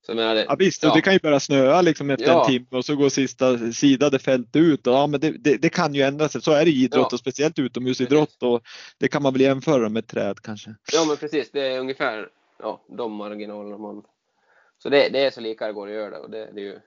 [0.07, 0.93] Så menar, det, ja visst, ja.
[0.93, 2.39] det kan ju börja snöa liksom efter Ja.
[2.41, 4.87] en timme och så går sista sidade fält ut.
[4.87, 6.41] Och, ja, men det, det, det kan ju ändra sig.
[6.41, 7.15] Så är det i idrott Ja.
[7.15, 8.43] och speciellt utomhusidrott.
[8.43, 8.61] Och
[8.97, 10.75] det kan man väl jämföra med träd kanske.
[10.93, 12.29] Ja men precis, det är ungefär
[12.59, 14.03] ja, de marginalerna man...
[14.83, 16.79] Så det, det är så lika det går att göra och det, det är ju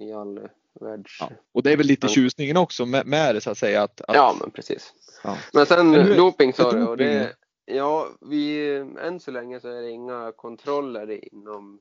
[0.00, 0.40] i all
[0.80, 1.16] världs...
[1.20, 1.30] Ja.
[1.54, 3.82] Och det är väl lite tjusningen också med, med det så att säga.
[3.82, 4.92] Att, att, Ja, men precis.
[5.52, 7.32] Men sen Men hur- doping sa du och det...
[7.64, 8.68] Ja, vi,
[9.02, 11.78] än så länge så är det inga kontroller inom,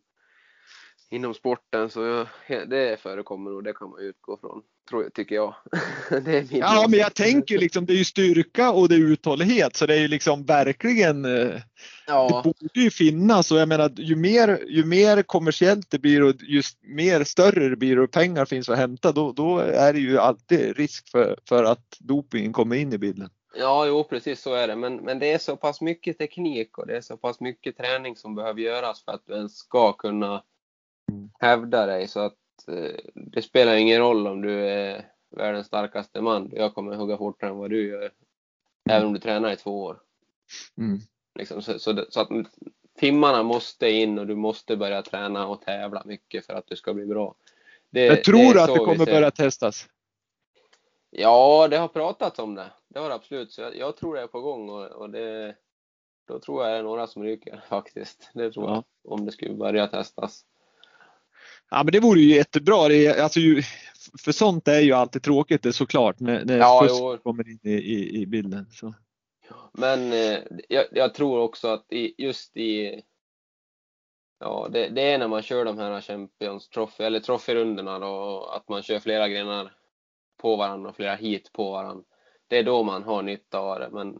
[1.11, 5.55] inom sporten så det förekommer och det kan man utgå från, tror jag, tycker jag.
[6.09, 8.99] det är min Ja, men jag tänker liksom det är ju styrka och det är
[8.99, 11.61] uthållighet så det är ju liksom verkligen eh,
[12.07, 16.23] Ja, Det borde ju finnas och jag menar ju mer, ju mer kommersiellt det blir
[16.23, 19.99] och just mer större det blir och pengar finns att hämta då, då är det
[19.99, 23.29] ju alltid risk för, för att dopingen kommer in i bilden.
[23.55, 24.75] ja, jo precis så är det.
[24.75, 28.15] Men, men det är så pass mycket teknik och det är så pass mycket träning
[28.15, 30.43] som behöver göras för att du ens ska kunna.
[31.39, 32.07] Hävda dig.
[32.07, 32.37] Så att
[32.67, 36.49] eh, det spelar ingen roll om du är världens starkaste man.
[36.53, 38.11] Jag kommer hugga fortare än vad du gör.
[38.89, 39.99] Även om du tränar i två år.
[40.77, 40.99] Mm.
[41.35, 42.29] Liksom, så, så, så att
[42.99, 46.93] timmarna måste in och du måste börja träna och tävla mycket för att du ska
[46.93, 47.35] bli bra.
[47.89, 49.87] Det, Jag tror är att det kommer börja testas.
[51.09, 52.71] Ja, det har pratats om det.
[52.87, 53.51] Det har det absolut.
[53.51, 55.55] Så jag, jag tror det är på gång och, och det,
[56.27, 58.29] då tror jag det är några som ryker faktiskt.
[58.33, 58.83] Det tror Ja.
[59.03, 59.13] jag.
[59.13, 60.45] Om det skulle börja testas.
[61.69, 62.87] Ja men det vore ju jättebra.
[62.87, 63.61] Det är, alltså ju,
[64.19, 67.59] för sånt är ju alltid tråkigt det är såklart när, när Ja, fusk kommer in
[67.63, 68.65] i, i, i bilden.
[68.71, 68.93] Så.
[69.73, 70.39] Men eh,
[70.69, 73.01] jag, jag tror också att i, just i
[74.39, 78.69] Ja, det, det är när man kör de här Champions Trophy eller Trophy-rundorna då, att
[78.69, 79.73] man kör flera grenar
[80.37, 82.03] på varandra och flera hit på varandra.
[82.47, 84.19] Det är då man har nytta av det, men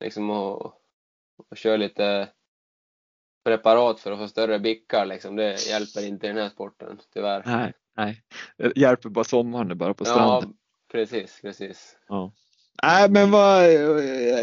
[0.00, 0.72] liksom att,
[1.50, 2.28] att köra lite
[3.44, 7.42] preparat för att få större bickar liksom, det hjälper inte i den här sporten, tyvärr.
[7.46, 8.22] Nej, nej.
[8.56, 10.52] Det hjälper bara sommaren bara på Ja, stranden.
[10.92, 11.96] precis, precis.
[12.08, 12.32] Ja.
[12.82, 13.62] Nej men vad,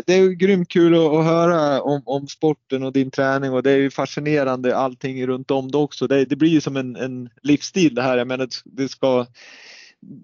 [0.05, 3.63] det är ju grymt kul att, att höra om, om sporten och din träning och
[3.63, 6.07] det är ju fascinerande allting runt om det också.
[6.07, 8.17] Det, det blir ju som en, en livsstil det här.
[8.17, 9.25] Jag menar, det ska,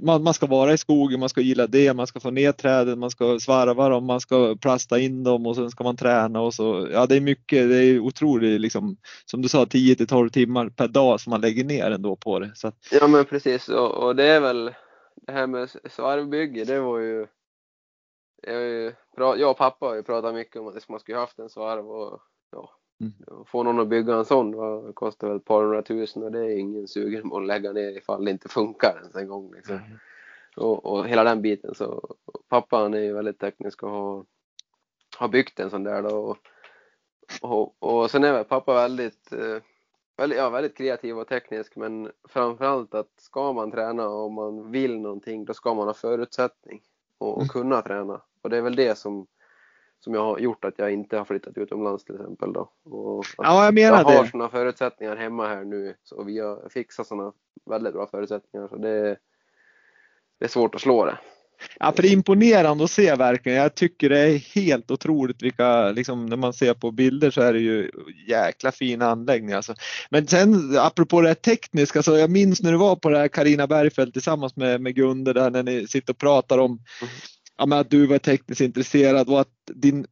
[0.02, 3.00] man, man ska vara i skogen, man ska gilla det, man ska få ner träden,
[3.00, 6.54] man ska svarva dem, man ska plasta in dem och sen ska man träna och
[6.54, 6.88] så.
[6.92, 10.70] Ja det är mycket, det är otroligt liksom, som du sa 10 till 12 timmar
[10.70, 12.52] per dag som man lägger ner ändå på det.
[12.56, 14.74] Så att, Ja men precis och, och det är väl
[15.16, 17.28] det här med svarvbygge, det var ju
[18.48, 21.50] jag, ju jag och pappa har ju pratat mycket om att man skulle haft en
[21.50, 22.20] svarv och
[22.52, 23.46] ja, Mm.
[23.46, 26.58] få någon att bygga en sån va, kostar väl ett par hundratusen och det är
[26.58, 29.80] ingen sugen på att lägga ner ifall det inte funkar ens en gång liksom.
[30.56, 32.16] och, och hela den biten så
[32.50, 34.26] pappa han är ju väldigt teknisk och har,
[35.18, 36.38] har byggt en sån där då och,
[37.42, 39.58] och, och sen är väl pappa väldigt eh,
[40.18, 44.72] väldigt, ja, väldigt kreativ och teknisk men framförallt att ska man träna och om man
[44.72, 46.82] vill någonting då ska man ha förutsättning
[47.18, 47.48] och, och Mm.
[47.48, 49.28] kunna träna och det är väl det som
[50.04, 52.72] som jag har gjort att jag inte har flyttat utomlands till exempel då.
[52.84, 57.08] Och ja jag menar jag har sådana förutsättningar hemma här nu så vi har fixat
[57.08, 57.34] sådana
[57.66, 59.18] väldigt bra förutsättningar så det,
[60.40, 61.18] det är svårt att slå det.
[61.80, 63.58] Ja, för det är imponerande att se verkligen.
[63.58, 67.54] Jag tycker det är helt otroligt vilka, liksom, när man ser på bilder så är
[67.54, 67.92] det ju
[68.28, 69.56] jäkla fina anläggningar.
[69.56, 69.74] Alltså.
[70.10, 73.28] Men sen apropå det här tekniska, så jag minns när du var på det här
[73.28, 76.80] Carina Bergfeldt tillsammans med, med Gunde där när ni sitter och pratar om
[77.62, 80.06] ja, men att du var tekniskt intresserad och att din,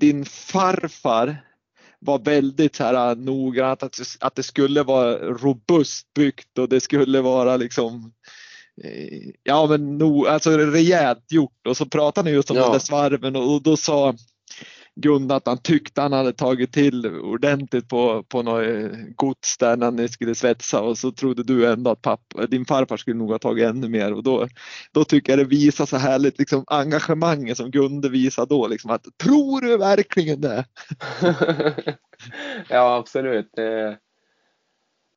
[0.00, 1.44] din farfar
[1.98, 7.20] var väldigt så här noggrant att, att det skulle vara robust byggt och det skulle
[7.20, 8.12] vara liksom
[8.84, 12.62] eh, Ja men no, alltså rejält gjort och så pratade ni just om Ja.
[12.62, 14.14] den där svarven och, och då sa
[14.94, 19.76] Gunnar att han tyckte han hade tagit till ordentligt på, på något eh, gods där
[19.76, 23.30] när ni skulle svetsa och så trodde du ändå att pappa, din farfar skulle nog
[23.30, 24.48] ha tagit ännu mer och då,
[24.92, 29.06] då tycker jag det visar så härligt liksom engagemanget som Gunde visar då liksom att
[29.22, 30.64] tror du verkligen det?
[32.68, 33.50] ja, absolut.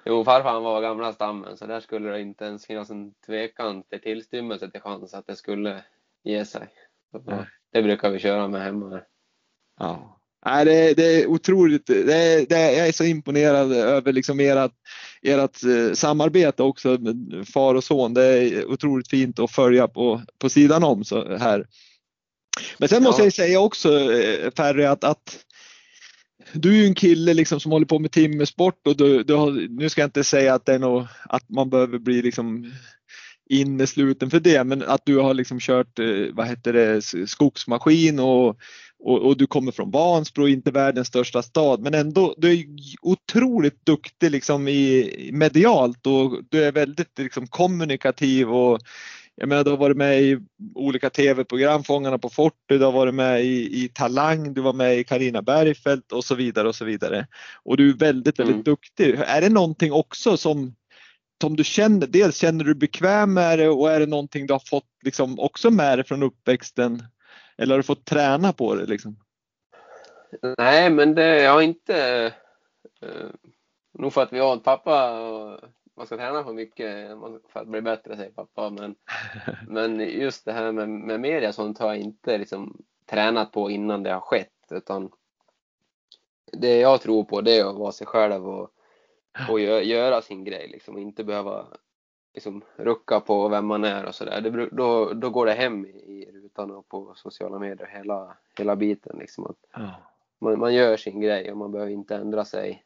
[0.06, 3.84] Jo, farfar han var gamla stammen så där skulle det inte ens finnas en tvekan
[3.84, 5.84] till tillstymmelse till chans att det skulle
[6.24, 6.68] ge sig.
[7.12, 9.02] Så, det brukar vi köra med hemma.
[9.80, 10.12] Ja.
[10.46, 11.88] Nej, det, det är otroligt.
[11.88, 14.72] Det, det, jag är så imponerad över liksom ert,
[15.22, 18.14] ert eh, samarbete också med far och son.
[18.14, 21.66] Det är otroligt fint att följa på, på sidan om så här.
[22.78, 23.26] Men sen måste Ja.
[23.26, 25.46] jag säga också eh, Ferry att, att
[26.54, 29.80] du är ju en kille liksom som håller på med timmersport och du, du har,
[29.80, 32.72] nu ska jag inte säga att det är något, att man behöver bli liksom
[33.50, 38.58] innesluten för det, men att du har liksom kört, eh, vad heter det, skogsmaskin och,
[39.04, 42.66] och, och, du kommer från Vansbro, inte världens största stad, men ändå, du är
[43.02, 48.80] otroligt duktig liksom i medialt och du är väldigt liksom kommunikativ och
[49.38, 50.40] jag menar, du har varit med i
[50.76, 55.00] olika tv-program, Fångarna på fortet, du har varit med i, i Talang, du var med
[55.00, 57.28] i Karina Bergfeldt och så vidare och så vidare.
[57.64, 58.64] Och du är väldigt, väldigt mm.
[58.64, 59.16] duktig.
[59.28, 60.76] Är det någonting också som,
[61.42, 64.64] som du känner, dels känner du bekväm med det och är det någonting du har
[64.66, 67.04] fått liksom också med dig från uppväxten?
[67.58, 69.16] Eller har du fått träna på det liksom?
[70.58, 72.34] Nej, men det, jag har inte,
[73.04, 73.30] uh,
[73.94, 75.60] nog för att vi har en pappa och
[75.98, 77.10] man ska träna på mycket
[77.50, 78.70] för att bli bättre, säger pappa.
[78.70, 78.96] Men,
[79.68, 84.04] men just det här med, med media sånt har jag inte liksom tränat på innan
[84.04, 84.52] det har skett.
[84.72, 85.12] Utan
[86.52, 88.70] det jag tror på det är att vara sig själv och,
[89.50, 91.68] och göra sin grej liksom, och inte behöva
[92.34, 94.70] liksom, rucka på vem man är och sådär.
[94.72, 96.05] Då, då går det hem i,
[96.56, 99.18] rutan och på sociala medier hela, hela biten.
[99.20, 99.82] Liksom, att
[100.42, 102.84] man, man gör sin grej och man behöver inte ändra sig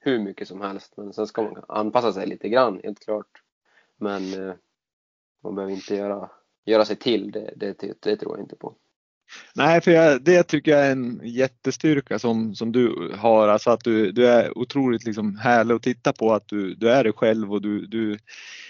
[0.00, 0.92] hur mycket som helst.
[0.96, 3.42] Men sen ska man anpassa sig lite grann, helt klart.
[3.96, 4.54] Men eh,
[5.42, 6.30] man behöver inte göra,
[6.64, 8.74] göra sig till, det, det, det tror jag inte på.
[9.54, 13.84] Nej, för jag, det tycker jag är en jättestyrka som, som du har, alltså att
[13.84, 17.52] du, du är otroligt liksom härlig att titta på, att du, du är dig själv
[17.52, 18.18] och du, du,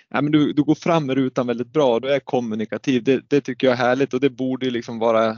[0.08, 3.04] ja, men du, du går fram med rutan väldigt bra, du är kommunikativ.
[3.04, 5.36] Det, det tycker jag är härligt och det borde liksom vara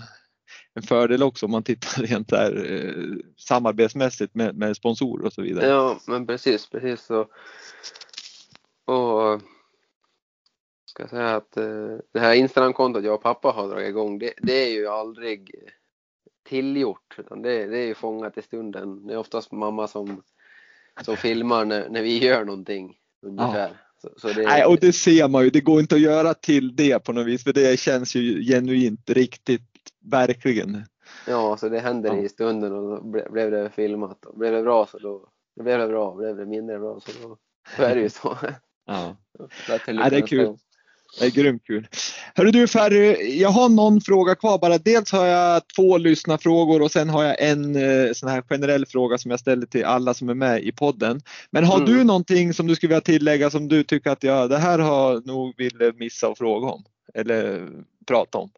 [0.75, 5.43] en fördel också om man tittar rent där eh, samarbetsmässigt med, med sponsorer och så
[5.43, 5.67] vidare.
[5.67, 7.21] Ja, men precis, precis så.
[8.93, 9.43] Och
[10.87, 14.65] ska säga att eh, det här Instagram-kontot jag och pappa har dragit igång, det, det
[14.65, 15.51] är ju aldrig
[16.49, 19.07] tillgjort, utan det, det är ju fångat i stunden.
[19.07, 20.23] Det är oftast mamma som,
[21.01, 23.86] som filmar när, när vi gör någonting ungefär.
[24.17, 24.43] Så, så.
[24.43, 27.27] Nej, och det ser man ju, det går inte att göra till det på något
[27.27, 29.63] vis för det känns ju genuint riktigt
[30.05, 30.85] verkligen.
[31.27, 32.23] Ja, så det händer ja.
[32.23, 34.27] i stunden och då blev det filmat.
[34.27, 36.15] Och blev det bra så då, då blev det bra.
[36.15, 37.37] Blev det mindre bra så då,
[37.77, 38.39] då är det ju så.
[38.87, 39.17] Ja.
[39.87, 40.57] ja det är kul.
[41.19, 41.89] Det är grymt kul.
[42.35, 44.79] Hörru du Ferry, jag har någon fråga kvar bara.
[44.79, 49.19] Dels har jag två lyssnarfrågor och sen har jag en eh, sån här generell fråga
[49.19, 51.21] som jag ställer till alla som är med i podden.
[51.51, 51.91] Men har mm.
[51.91, 55.21] du någonting som du skulle vilja tillägga som du tycker att jag, det här har
[55.27, 56.85] nog ville missa och fråga om
[57.15, 57.69] eller
[58.07, 58.51] prata om?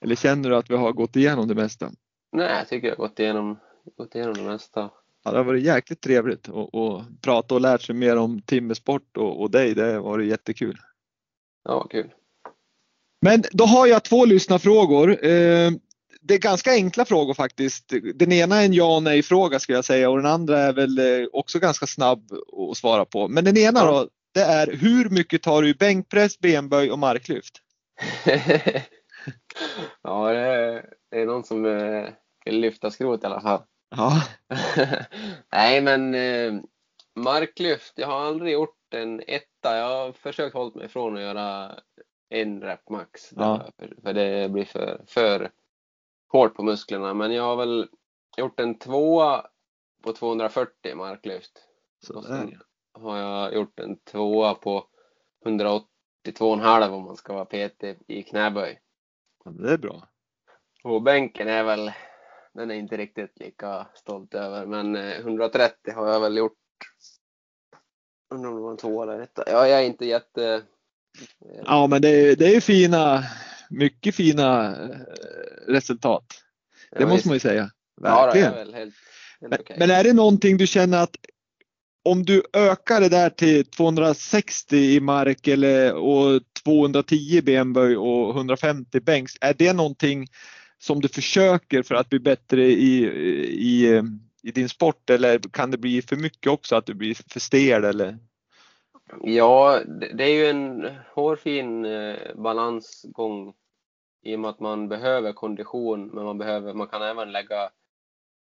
[0.00, 1.90] Eller känner du att vi har gått igenom det mesta?
[2.32, 3.58] Nej, jag tycker jag har gått igenom,
[3.96, 4.90] gått igenom det mesta.
[5.24, 9.40] Ja, det har varit jäkligt trevligt att prata och lärt sig mer om timmersport och,
[9.40, 9.74] och dig.
[9.74, 10.78] Det har varit jättekul.
[11.66, 12.10] Ja, kul.
[13.22, 15.10] Men då har jag två lyssnarfrågor.
[15.10, 15.70] Eh,
[16.20, 17.92] det är ganska enkla frågor faktiskt.
[18.14, 20.72] Den ena är en ja och nej fråga skulle jag säga och den andra är
[20.72, 22.32] väl eh, också ganska snabb
[22.70, 23.28] att svara på.
[23.28, 27.54] Men den ena då, det är hur mycket tar du i bänkpress, benböj och marklyft?
[30.02, 32.08] ja, det är, det är någon som eh,
[32.44, 33.60] vill lyfta skrot i alla fall.
[33.96, 34.22] Ja.
[35.52, 36.16] Nej, men
[37.16, 39.76] marklyft, jag har aldrig gjort en etta.
[39.76, 41.80] Jag har försökt hålla mig ifrån att göra
[42.28, 43.32] en rep max.
[43.36, 43.70] Ja.
[43.78, 45.50] För, för, det blir för, för
[46.28, 47.14] hårt på musklerna.
[47.14, 47.88] Men jag har väl
[48.36, 49.46] gjort en tvåa
[50.02, 51.68] på 240 marklyft.
[51.98, 52.60] Så sen
[52.92, 54.86] har jag gjort en tvåa på
[55.44, 58.80] 182,5 om man ska vara petig i knäböj.
[59.44, 60.08] Ja, det är bra.
[60.84, 61.92] Och bänken är väl,
[62.52, 66.58] den är inte riktigt lika stolt över, men 130 eh, har jag väl gjort.
[68.36, 69.42] Undrar om det var en tvåa eller etta.
[69.46, 70.44] Ja, jag är inte jätte...
[70.44, 70.60] Eh,
[71.64, 73.24] ja, men det är, det är fina,
[73.70, 74.96] mycket fina eh,
[75.68, 76.24] resultat.
[76.90, 77.26] Det ja, måste visst.
[77.26, 77.70] man ju säga.
[78.00, 78.52] Verkligen.
[78.52, 78.94] Ja, är väl helt,
[79.40, 79.76] helt men, okay.
[79.78, 81.16] men är det någonting du känner att
[82.04, 89.00] om du ökar det där till 260 i mark eller, och 210 benböj och 150
[89.00, 90.26] bänks, är det någonting
[90.78, 93.04] som du försöker för att bli bättre i,
[93.46, 94.02] i,
[94.46, 97.84] i din sport eller kan det bli för mycket också att du blir för stel
[97.84, 98.18] eller?
[99.22, 99.80] Ja,
[100.14, 103.54] det är ju en hårfin eh, balansgång
[104.22, 107.70] i och med att man behöver kondition men man, behöver, man kan även lägga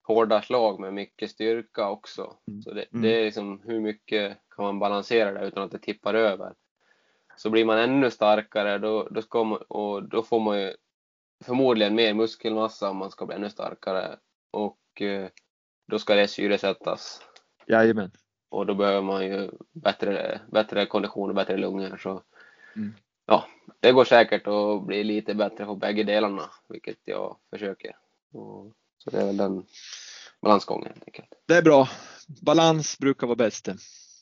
[0.04, 2.38] hårda slag med mycket styrka också.
[2.48, 2.62] Mm.
[2.62, 3.02] Så det, mm.
[3.02, 6.54] det, är liksom hur mycket kan man balansera det utan att det tippar över.
[7.38, 10.76] Så blir man ännu starkare då, då, ska man, och då får man ju
[11.46, 14.18] förmodligen mer muskelmassa om man ska bli ännu starkare
[14.52, 15.30] och eh,
[15.88, 17.22] då ska det syresättas.
[17.68, 18.12] Jajamän.
[18.50, 21.98] Och då behöver man ju bättre, bättre kondition och bättre lungor.
[21.98, 22.24] Så,
[22.76, 22.94] mm.
[23.26, 23.48] ja,
[23.80, 27.96] det går säkert att bli lite bättre på bägge delarna, vilket jag försöker.
[28.34, 29.66] Och så det är väl den
[30.42, 31.30] balansgången helt enkelt.
[31.48, 31.88] Det är bra.
[32.42, 33.68] Balans brukar vara bäst.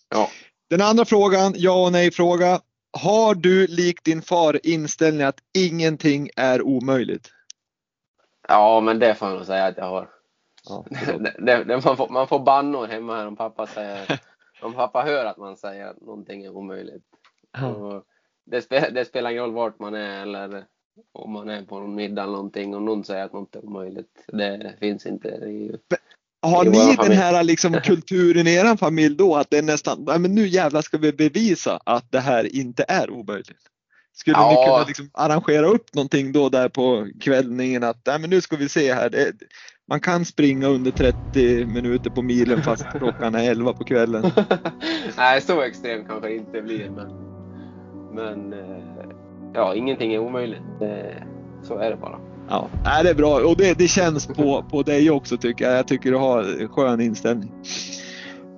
[0.10, 0.30] Ja.
[0.70, 2.62] Den andra frågan, ja och nej fråga.
[2.98, 7.32] har du likt din far inställningen att ingenting är omöjligt?
[8.48, 10.15] Ja, men det får jag nog säga att jag har.
[10.66, 10.86] Ja,
[11.40, 14.20] det, det, man, får, man får bannor hemma här om pappa säger
[14.62, 17.04] om pappa hör att man säger att någonting är omöjligt.
[18.46, 20.66] Det, spe, det, spelar ingen roll vart man är eller
[21.12, 24.26] om man är på någon middag eller någonting och någon säger att något är omöjligt.
[24.28, 25.28] Det finns inte.
[25.28, 25.76] I,
[26.42, 30.36] har ni den här liksom kulturen i er familj då att det är nästan, men
[30.36, 33.62] nu jävlar ska vi bevisa att det här inte är omöjligt?
[34.14, 34.50] Skulle ja.
[34.50, 38.70] ni kunna liksom arrangera upp någonting då där på kvällningen att men nu ska vi
[38.70, 39.10] se här.
[39.10, 39.34] Det,
[39.90, 44.32] man kan springa under 30 minuter på milen fast klockan är 11 på kvällen.
[45.18, 47.12] nej, så extremt kanske det inte blir men,
[48.14, 49.10] men eh,
[49.54, 50.62] ja, ingenting är omöjligt.
[51.64, 52.20] Så är det bara.
[52.50, 52.70] Ja,
[53.04, 55.78] det är bra och det, det känns på, på dig också tycker jag.
[55.78, 57.52] Jag tycker du har en skön inställning.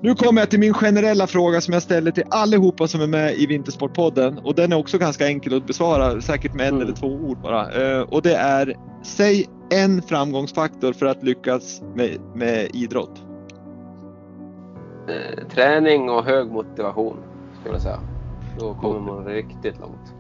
[0.02, 3.36] Nu kommer jag till min generella fråga som jag ställer till allihopa som är med
[3.36, 6.82] i Vintersportpodden och den är också ganska enkel att besvara, säkert med en mm.
[6.82, 7.72] eller två ord bara.
[7.72, 13.24] Eh, och det är, säg en framgångsfaktor för att lyckas med, med idrott.
[15.08, 17.18] Eh, träning och hög motivation
[17.60, 18.00] skulle jag säga.
[18.60, 20.14] Då kommer man riktigt långt.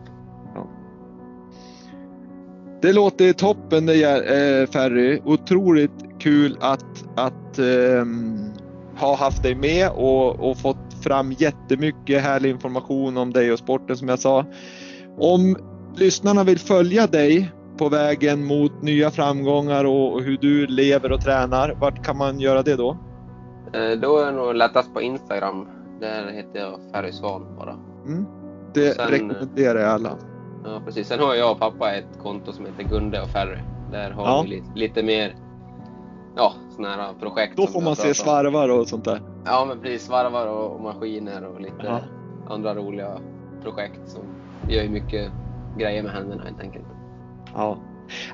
[2.81, 5.19] Det låter toppen det är, eh, Ferry.
[5.25, 8.05] Otroligt kul att, att eh,
[8.99, 13.97] ha haft dig med och, och fått fram jättemycket härlig information om dig och sporten
[13.97, 14.45] som jag sa.
[15.17, 15.57] Om
[15.95, 21.75] lyssnarna vill följa dig på vägen mot nya framgångar och, hur du lever och tränar,
[21.79, 22.97] vart kan man göra det då?
[23.73, 25.67] Eh, då är det nog lättast på Instagram.
[25.99, 27.75] Där heter jag Ferry Svan bara.
[28.05, 28.25] Mm.
[28.73, 30.17] Det sen, rekommenderar jag alla.
[30.63, 31.07] Ja, precis.
[31.07, 33.57] Sen har jag och pappa ett konto som heter Gunde och Ferry.
[33.91, 34.41] Där har ja.
[34.41, 35.35] vi lite, lite mer
[36.35, 37.57] ja, sådana här projekt.
[37.57, 39.21] Då får man se svarvar och sånt där.
[39.45, 40.07] Ja, men precis.
[40.07, 41.99] Svarvar och, och maskiner och lite ja.
[42.49, 43.17] andra roliga
[43.63, 44.21] projekt som
[44.69, 45.31] gör ju mycket
[45.77, 46.85] grejer med händerna helt enkelt.
[47.53, 47.77] Ja.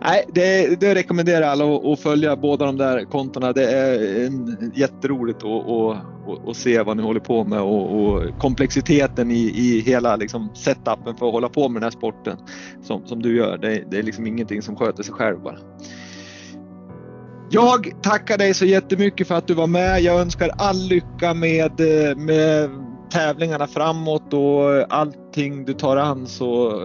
[0.02, 3.54] Nej, det, det rekommenderar alla att, att följa båda de där kontona.
[3.54, 8.40] Det är en, jätteroligt att, att, att, se vad ni håller på med och, och
[8.40, 12.38] komplexiteten i, i hela liksom setupen för att hålla på med den här sporten
[12.84, 13.58] som, som du gör.
[13.58, 15.58] Det, det är liksom ingenting som sköter sig själv bara.
[17.54, 20.02] Jag tackar dig så jättemycket för att du var med.
[20.02, 21.72] Jag önskar all lycka med,
[22.18, 22.70] med
[23.10, 26.82] tävlingarna framåt och allting du tar an så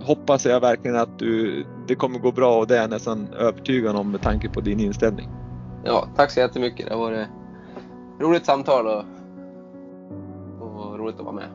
[0.00, 3.96] hoppas jag verkligen att du, det kommer gå bra och det är jag nästan övertygad
[3.96, 5.28] om med tanke på din inställning.
[5.84, 6.86] Ja, tack så jättemycket.
[6.86, 7.28] Det har varit
[8.20, 9.04] roligt samtal och,
[10.60, 11.48] och roligt att vara med.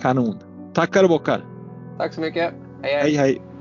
[0.00, 0.38] Kanon.
[0.74, 1.44] Tackar och bockar.
[1.98, 2.54] Tack så mycket.
[2.82, 3.02] hej.
[3.02, 3.51] hej, hej.